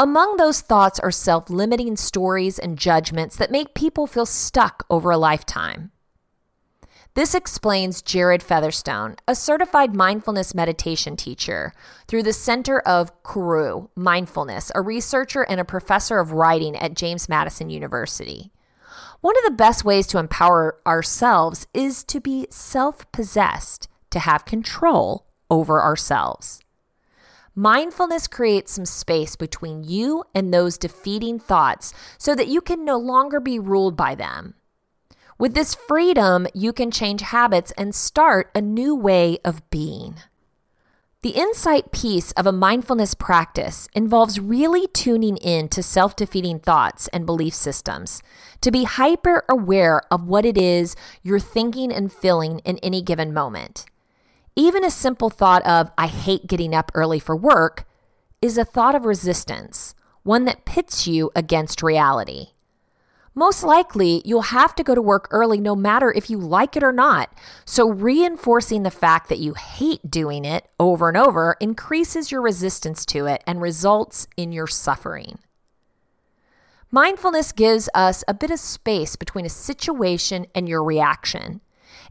Among 0.00 0.38
those 0.38 0.62
thoughts 0.62 0.98
are 0.98 1.10
self 1.10 1.50
limiting 1.50 1.94
stories 1.94 2.58
and 2.58 2.78
judgments 2.78 3.36
that 3.36 3.50
make 3.50 3.74
people 3.74 4.06
feel 4.06 4.24
stuck 4.24 4.86
over 4.88 5.10
a 5.10 5.18
lifetime. 5.18 5.90
This 7.12 7.34
explains 7.34 8.00
Jared 8.00 8.42
Featherstone, 8.42 9.16
a 9.28 9.34
certified 9.34 9.94
mindfulness 9.94 10.54
meditation 10.54 11.16
teacher, 11.16 11.74
through 12.08 12.22
the 12.22 12.32
Center 12.32 12.80
of 12.80 13.22
Koru 13.22 13.90
Mindfulness, 13.94 14.72
a 14.74 14.80
researcher 14.80 15.42
and 15.42 15.60
a 15.60 15.66
professor 15.66 16.18
of 16.18 16.32
writing 16.32 16.76
at 16.76 16.94
James 16.94 17.28
Madison 17.28 17.68
University. 17.68 18.52
One 19.20 19.36
of 19.36 19.44
the 19.44 19.50
best 19.50 19.84
ways 19.84 20.06
to 20.06 20.18
empower 20.18 20.78
ourselves 20.86 21.66
is 21.74 22.04
to 22.04 22.22
be 22.22 22.46
self 22.48 23.12
possessed, 23.12 23.86
to 24.08 24.18
have 24.20 24.46
control 24.46 25.26
over 25.50 25.82
ourselves. 25.82 26.62
Mindfulness 27.60 28.26
creates 28.26 28.72
some 28.72 28.86
space 28.86 29.36
between 29.36 29.84
you 29.84 30.24
and 30.34 30.50
those 30.50 30.78
defeating 30.78 31.38
thoughts 31.38 31.92
so 32.16 32.34
that 32.34 32.48
you 32.48 32.62
can 32.62 32.86
no 32.86 32.96
longer 32.96 33.38
be 33.38 33.58
ruled 33.58 33.98
by 33.98 34.14
them. 34.14 34.54
With 35.38 35.52
this 35.52 35.74
freedom, 35.74 36.46
you 36.54 36.72
can 36.72 36.90
change 36.90 37.20
habits 37.20 37.70
and 37.72 37.94
start 37.94 38.50
a 38.54 38.62
new 38.62 38.96
way 38.96 39.40
of 39.44 39.68
being. 39.68 40.14
The 41.20 41.36
insight 41.36 41.92
piece 41.92 42.32
of 42.32 42.46
a 42.46 42.50
mindfulness 42.50 43.12
practice 43.12 43.88
involves 43.92 44.40
really 44.40 44.86
tuning 44.86 45.36
in 45.36 45.68
to 45.68 45.82
self 45.82 46.16
defeating 46.16 46.60
thoughts 46.60 47.08
and 47.08 47.26
belief 47.26 47.52
systems, 47.52 48.22
to 48.62 48.70
be 48.70 48.84
hyper 48.84 49.44
aware 49.50 50.00
of 50.10 50.26
what 50.26 50.46
it 50.46 50.56
is 50.56 50.96
you're 51.22 51.38
thinking 51.38 51.92
and 51.92 52.10
feeling 52.10 52.60
in 52.60 52.78
any 52.78 53.02
given 53.02 53.34
moment. 53.34 53.84
Even 54.60 54.84
a 54.84 54.90
simple 54.90 55.30
thought 55.30 55.64
of, 55.66 55.90
I 55.96 56.06
hate 56.06 56.46
getting 56.46 56.74
up 56.74 56.92
early 56.94 57.18
for 57.18 57.34
work, 57.34 57.86
is 58.42 58.58
a 58.58 58.64
thought 58.66 58.94
of 58.94 59.06
resistance, 59.06 59.94
one 60.22 60.44
that 60.44 60.66
pits 60.66 61.06
you 61.06 61.30
against 61.34 61.82
reality. 61.82 62.48
Most 63.34 63.64
likely, 63.64 64.20
you'll 64.26 64.52
have 64.52 64.74
to 64.74 64.84
go 64.84 64.94
to 64.94 65.00
work 65.00 65.28
early 65.30 65.60
no 65.60 65.74
matter 65.74 66.12
if 66.12 66.28
you 66.28 66.36
like 66.36 66.76
it 66.76 66.82
or 66.82 66.92
not. 66.92 67.32
So, 67.64 67.88
reinforcing 67.88 68.82
the 68.82 68.90
fact 68.90 69.30
that 69.30 69.38
you 69.38 69.54
hate 69.54 70.10
doing 70.10 70.44
it 70.44 70.68
over 70.78 71.08
and 71.08 71.16
over 71.16 71.56
increases 71.58 72.30
your 72.30 72.42
resistance 72.42 73.06
to 73.06 73.24
it 73.24 73.42
and 73.46 73.62
results 73.62 74.28
in 74.36 74.52
your 74.52 74.66
suffering. 74.66 75.38
Mindfulness 76.90 77.52
gives 77.52 77.88
us 77.94 78.24
a 78.28 78.34
bit 78.34 78.50
of 78.50 78.60
space 78.60 79.16
between 79.16 79.46
a 79.46 79.48
situation 79.48 80.46
and 80.54 80.68
your 80.68 80.84
reaction. 80.84 81.62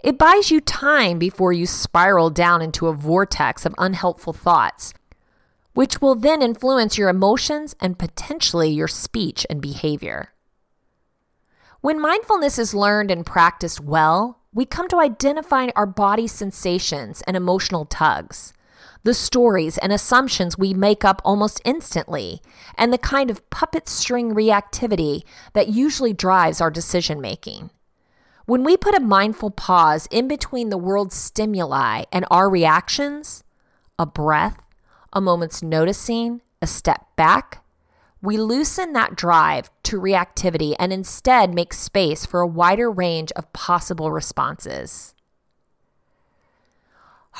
It 0.02 0.18
buys 0.18 0.50
you 0.50 0.62
time 0.62 1.20
before 1.20 1.52
you 1.52 1.66
spiral 1.66 2.30
down 2.30 2.62
into 2.62 2.88
a 2.88 2.94
vortex 2.94 3.66
of 3.66 3.76
unhelpful 3.78 4.34
thoughts, 4.34 4.94
which 5.74 6.02
will 6.02 6.16
then 6.16 6.42
influence 6.42 6.98
your 6.98 7.10
emotions 7.10 7.76
and 7.82 8.00
potentially 8.00 8.70
your 8.70 8.88
speech 8.88 9.46
and 9.50 9.62
behavior. 9.62 10.34
When 11.82 12.00
mindfulness 12.00 12.58
is 12.58 12.74
learned 12.74 13.12
and 13.12 13.26
practiced 13.26 13.82
well, 13.82 14.40
we 14.54 14.66
come 14.66 14.88
to 14.90 15.00
identify 15.00 15.68
our 15.76 15.86
body 15.86 16.28
sensations 16.28 17.22
and 17.28 17.36
emotional 17.36 17.86
tugs 17.86 18.54
the 19.04 19.14
stories 19.14 19.78
and 19.78 19.94
assumptions 19.94 20.58
we 20.58 20.74
make 20.74 21.06
up 21.06 21.22
almost 21.24 21.62
instantly, 21.64 22.42
and 22.78 22.92
the 22.92 22.98
kind 22.98 23.32
of 23.32 23.50
puppet 23.50 23.88
string 23.88 24.34
reactivity 24.34 25.24
that 25.54 25.70
usually 25.70 26.14
drives 26.14 26.60
our 26.60 26.70
decision 26.70 27.22
making. 27.22 27.70
When 28.50 28.64
we 28.64 28.78
put 28.78 28.96
a 28.96 29.00
mindful 29.00 29.52
pause 29.52 30.08
in 30.10 30.28
between 30.28 30.70
the 30.70 30.78
world's 30.80 31.16
stimuli 31.16 32.06
and 32.12 32.26
our 32.32 32.50
reactions, 32.50 33.44
a 34.00 34.08
breath, 34.08 34.58
a 35.14 35.22
moment's 35.22 35.62
noticing, 35.62 36.42
a 36.60 36.66
step 36.66 37.16
back, 37.16 37.64
we 38.24 38.38
loosen 38.38 38.94
that 38.94 39.16
drive 39.16 39.70
to 39.84 40.02
reactivity 40.02 40.76
and 40.80 40.92
instead 40.92 41.54
make 41.54 41.76
space 41.76 42.26
for 42.26 42.40
a 42.40 42.48
wider 42.48 42.90
range 42.90 43.32
of 43.34 43.54
possible 43.54 44.12
responses. 44.12 45.14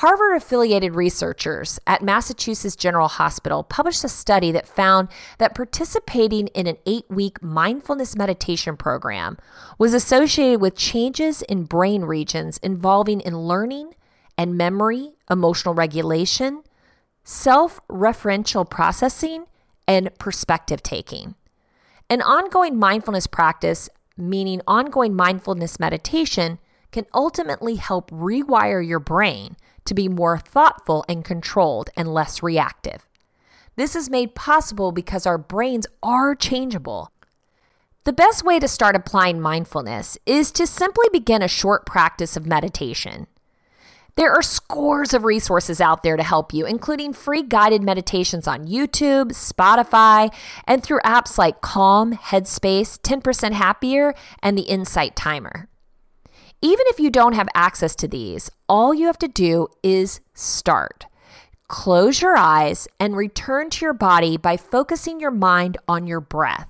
Harvard 0.00 0.34
affiliated 0.34 0.94
researchers 0.94 1.78
at 1.86 2.00
Massachusetts 2.00 2.74
General 2.74 3.06
Hospital 3.06 3.62
published 3.62 4.02
a 4.02 4.08
study 4.08 4.50
that 4.50 4.66
found 4.66 5.08
that 5.36 5.54
participating 5.54 6.46
in 6.48 6.66
an 6.66 6.78
eight 6.86 7.04
week 7.10 7.42
mindfulness 7.42 8.16
meditation 8.16 8.78
program 8.78 9.36
was 9.76 9.92
associated 9.92 10.58
with 10.58 10.74
changes 10.74 11.42
in 11.42 11.64
brain 11.64 12.00
regions 12.00 12.56
involving 12.62 13.20
in 13.20 13.40
learning 13.40 13.92
and 14.38 14.56
memory, 14.56 15.10
emotional 15.30 15.74
regulation, 15.74 16.62
self 17.22 17.78
referential 17.90 18.68
processing, 18.68 19.44
and 19.86 20.08
perspective 20.18 20.82
taking. 20.82 21.34
An 22.08 22.22
ongoing 22.22 22.78
mindfulness 22.78 23.26
practice, 23.26 23.90
meaning 24.16 24.62
ongoing 24.66 25.14
mindfulness 25.14 25.78
meditation, 25.78 26.58
can 26.90 27.04
ultimately 27.12 27.74
help 27.74 28.10
rewire 28.10 28.84
your 28.84 28.98
brain 28.98 29.56
to 29.90 29.94
be 29.94 30.08
more 30.08 30.38
thoughtful 30.38 31.04
and 31.08 31.24
controlled 31.24 31.90
and 31.96 32.14
less 32.14 32.44
reactive. 32.44 33.08
This 33.74 33.96
is 33.96 34.08
made 34.08 34.36
possible 34.36 34.92
because 34.92 35.26
our 35.26 35.36
brains 35.36 35.84
are 36.00 36.36
changeable. 36.36 37.10
The 38.04 38.12
best 38.12 38.44
way 38.44 38.60
to 38.60 38.68
start 38.68 38.94
applying 38.94 39.40
mindfulness 39.40 40.16
is 40.26 40.52
to 40.52 40.64
simply 40.64 41.06
begin 41.12 41.42
a 41.42 41.48
short 41.48 41.86
practice 41.86 42.36
of 42.36 42.46
meditation. 42.46 43.26
There 44.14 44.30
are 44.30 44.42
scores 44.42 45.12
of 45.12 45.24
resources 45.24 45.80
out 45.80 46.04
there 46.04 46.16
to 46.16 46.22
help 46.22 46.54
you, 46.54 46.66
including 46.66 47.12
free 47.12 47.42
guided 47.42 47.82
meditations 47.82 48.46
on 48.46 48.68
YouTube, 48.68 49.32
Spotify, 49.32 50.32
and 50.68 50.84
through 50.84 51.00
apps 51.00 51.36
like 51.36 51.62
Calm, 51.62 52.12
Headspace, 52.14 53.00
10% 53.00 53.52
Happier, 53.54 54.14
and 54.40 54.56
the 54.56 54.62
Insight 54.62 55.16
Timer. 55.16 55.69
Even 56.62 56.84
if 56.88 57.00
you 57.00 57.10
don't 57.10 57.32
have 57.34 57.48
access 57.54 57.94
to 57.96 58.08
these, 58.08 58.50
all 58.68 58.92
you 58.92 59.06
have 59.06 59.18
to 59.18 59.28
do 59.28 59.68
is 59.82 60.20
start. 60.34 61.06
Close 61.68 62.20
your 62.20 62.36
eyes 62.36 62.86
and 62.98 63.16
return 63.16 63.70
to 63.70 63.84
your 63.84 63.94
body 63.94 64.36
by 64.36 64.56
focusing 64.56 65.20
your 65.20 65.30
mind 65.30 65.78
on 65.88 66.06
your 66.06 66.20
breath. 66.20 66.68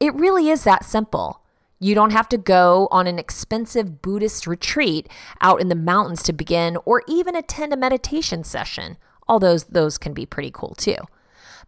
It 0.00 0.14
really 0.14 0.48
is 0.48 0.64
that 0.64 0.84
simple. 0.84 1.42
You 1.78 1.94
don't 1.94 2.12
have 2.12 2.28
to 2.30 2.38
go 2.38 2.88
on 2.90 3.06
an 3.06 3.18
expensive 3.18 4.02
Buddhist 4.02 4.46
retreat 4.46 5.08
out 5.40 5.60
in 5.60 5.68
the 5.68 5.74
mountains 5.74 6.22
to 6.24 6.32
begin 6.32 6.76
or 6.84 7.02
even 7.06 7.36
attend 7.36 7.72
a 7.72 7.76
meditation 7.76 8.42
session, 8.42 8.96
although 9.28 9.58
those 9.58 9.98
can 9.98 10.14
be 10.14 10.26
pretty 10.26 10.50
cool 10.50 10.74
too. 10.74 10.96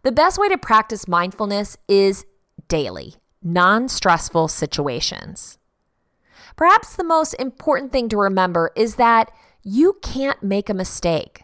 The 0.03 0.11
best 0.11 0.37
way 0.37 0.49
to 0.49 0.57
practice 0.57 1.07
mindfulness 1.07 1.77
is 1.87 2.25
daily, 2.67 3.15
non 3.41 3.87
stressful 3.87 4.49
situations. 4.49 5.57
Perhaps 6.55 6.95
the 6.95 7.03
most 7.03 7.33
important 7.33 7.91
thing 7.91 8.07
to 8.09 8.17
remember 8.17 8.71
is 8.75 8.95
that 8.95 9.31
you 9.63 9.97
can't 10.01 10.41
make 10.41 10.69
a 10.69 10.73
mistake. 10.73 11.43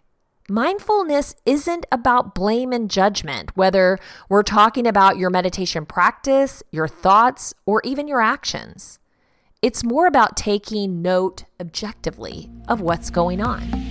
Mindfulness 0.49 1.35
isn't 1.45 1.85
about 1.91 2.35
blame 2.35 2.71
and 2.71 2.89
judgment, 2.89 3.55
whether 3.55 3.99
we're 4.29 4.43
talking 4.43 4.85
about 4.85 5.17
your 5.17 5.29
meditation 5.29 5.85
practice, 5.85 6.61
your 6.71 6.87
thoughts, 6.87 7.53
or 7.65 7.81
even 7.83 8.07
your 8.07 8.21
actions. 8.21 8.99
It's 9.61 9.83
more 9.83 10.07
about 10.07 10.35
taking 10.35 11.01
note 11.01 11.45
objectively 11.59 12.49
of 12.67 12.81
what's 12.81 13.09
going 13.09 13.41
on. 13.41 13.90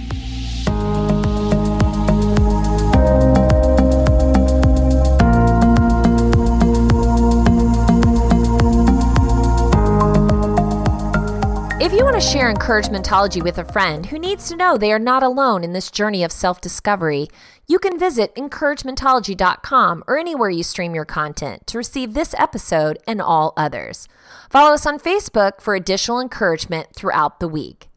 If 11.81 11.95
you 11.95 12.05
want 12.05 12.17
to 12.17 12.21
share 12.21 12.53
encouragementology 12.53 13.43
with 13.43 13.57
a 13.57 13.65
friend 13.65 14.05
who 14.05 14.19
needs 14.19 14.47
to 14.49 14.57
know 14.57 14.77
they 14.77 14.93
are 14.93 14.99
not 14.99 15.23
alone 15.23 15.65
in 15.65 15.73
this 15.73 15.91
journey 15.91 16.23
of 16.23 16.31
self 16.31 16.61
discovery, 16.61 17.29
you 17.67 17.79
can 17.79 17.99
visit 17.99 18.35
encouragementology.com 18.35 20.05
or 20.07 20.19
anywhere 20.19 20.51
you 20.51 20.63
stream 20.63 20.95
your 20.95 21.07
content 21.07 21.67
to 21.69 21.79
receive 21.79 22.13
this 22.13 22.35
episode 22.35 22.99
and 23.07 23.23
all 23.23 23.55
others. 23.57 24.09
Follow 24.51 24.75
us 24.75 24.85
on 24.85 24.99
Facebook 24.99 25.63
for 25.63 25.75
additional 25.75 26.21
encouragement 26.21 26.95
throughout 26.95 27.41
the 27.41 27.49
week. 27.49 27.89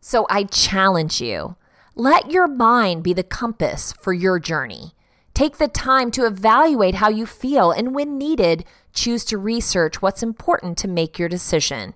So 0.00 0.26
I 0.28 0.42
challenge 0.42 1.20
you 1.20 1.54
let 1.94 2.32
your 2.32 2.48
mind 2.48 3.04
be 3.04 3.12
the 3.12 3.22
compass 3.22 3.92
for 3.92 4.12
your 4.12 4.40
journey. 4.40 4.96
Take 5.34 5.58
the 5.58 5.68
time 5.68 6.10
to 6.12 6.26
evaluate 6.26 6.96
how 6.96 7.10
you 7.10 7.26
feel 7.26 7.70
and, 7.70 7.94
when 7.94 8.18
needed, 8.18 8.64
choose 8.92 9.24
to 9.26 9.38
research 9.38 10.02
what's 10.02 10.24
important 10.24 10.76
to 10.78 10.88
make 10.88 11.16
your 11.16 11.28
decision. 11.28 11.94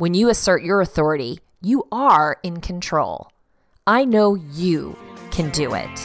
When 0.00 0.14
you 0.14 0.30
assert 0.30 0.62
your 0.62 0.80
authority, 0.80 1.40
you 1.60 1.86
are 1.92 2.38
in 2.42 2.62
control. 2.62 3.30
I 3.86 4.06
know 4.06 4.34
you 4.34 4.96
can 5.30 5.50
do 5.50 5.74
it. 5.74 5.98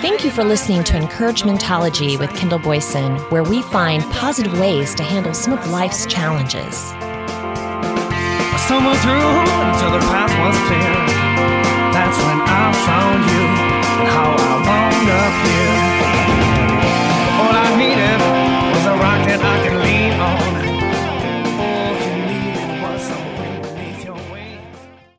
Thank 0.00 0.24
you 0.24 0.30
for 0.30 0.44
listening 0.44 0.84
to 0.84 0.92
Encouragementology 0.92 2.16
with 2.16 2.30
Kendall 2.30 2.60
Boyson, 2.60 3.18
where 3.32 3.42
we 3.42 3.60
find 3.60 4.04
positive 4.12 4.56
ways 4.60 4.94
to 4.94 5.02
handle 5.02 5.34
some 5.34 5.52
of 5.52 5.68
life's 5.68 6.06
challenges. 6.06 6.92
I 6.94 8.56
stumbled 8.64 8.96
through 8.98 9.10
until 9.66 9.90
the 9.90 10.06
path 10.06 10.30
was 10.30 10.56
clear. 10.68 10.94
That's 11.90 12.18
when 12.18 12.40
I 12.40 12.72
found 12.86 12.98
you. 12.98 13.03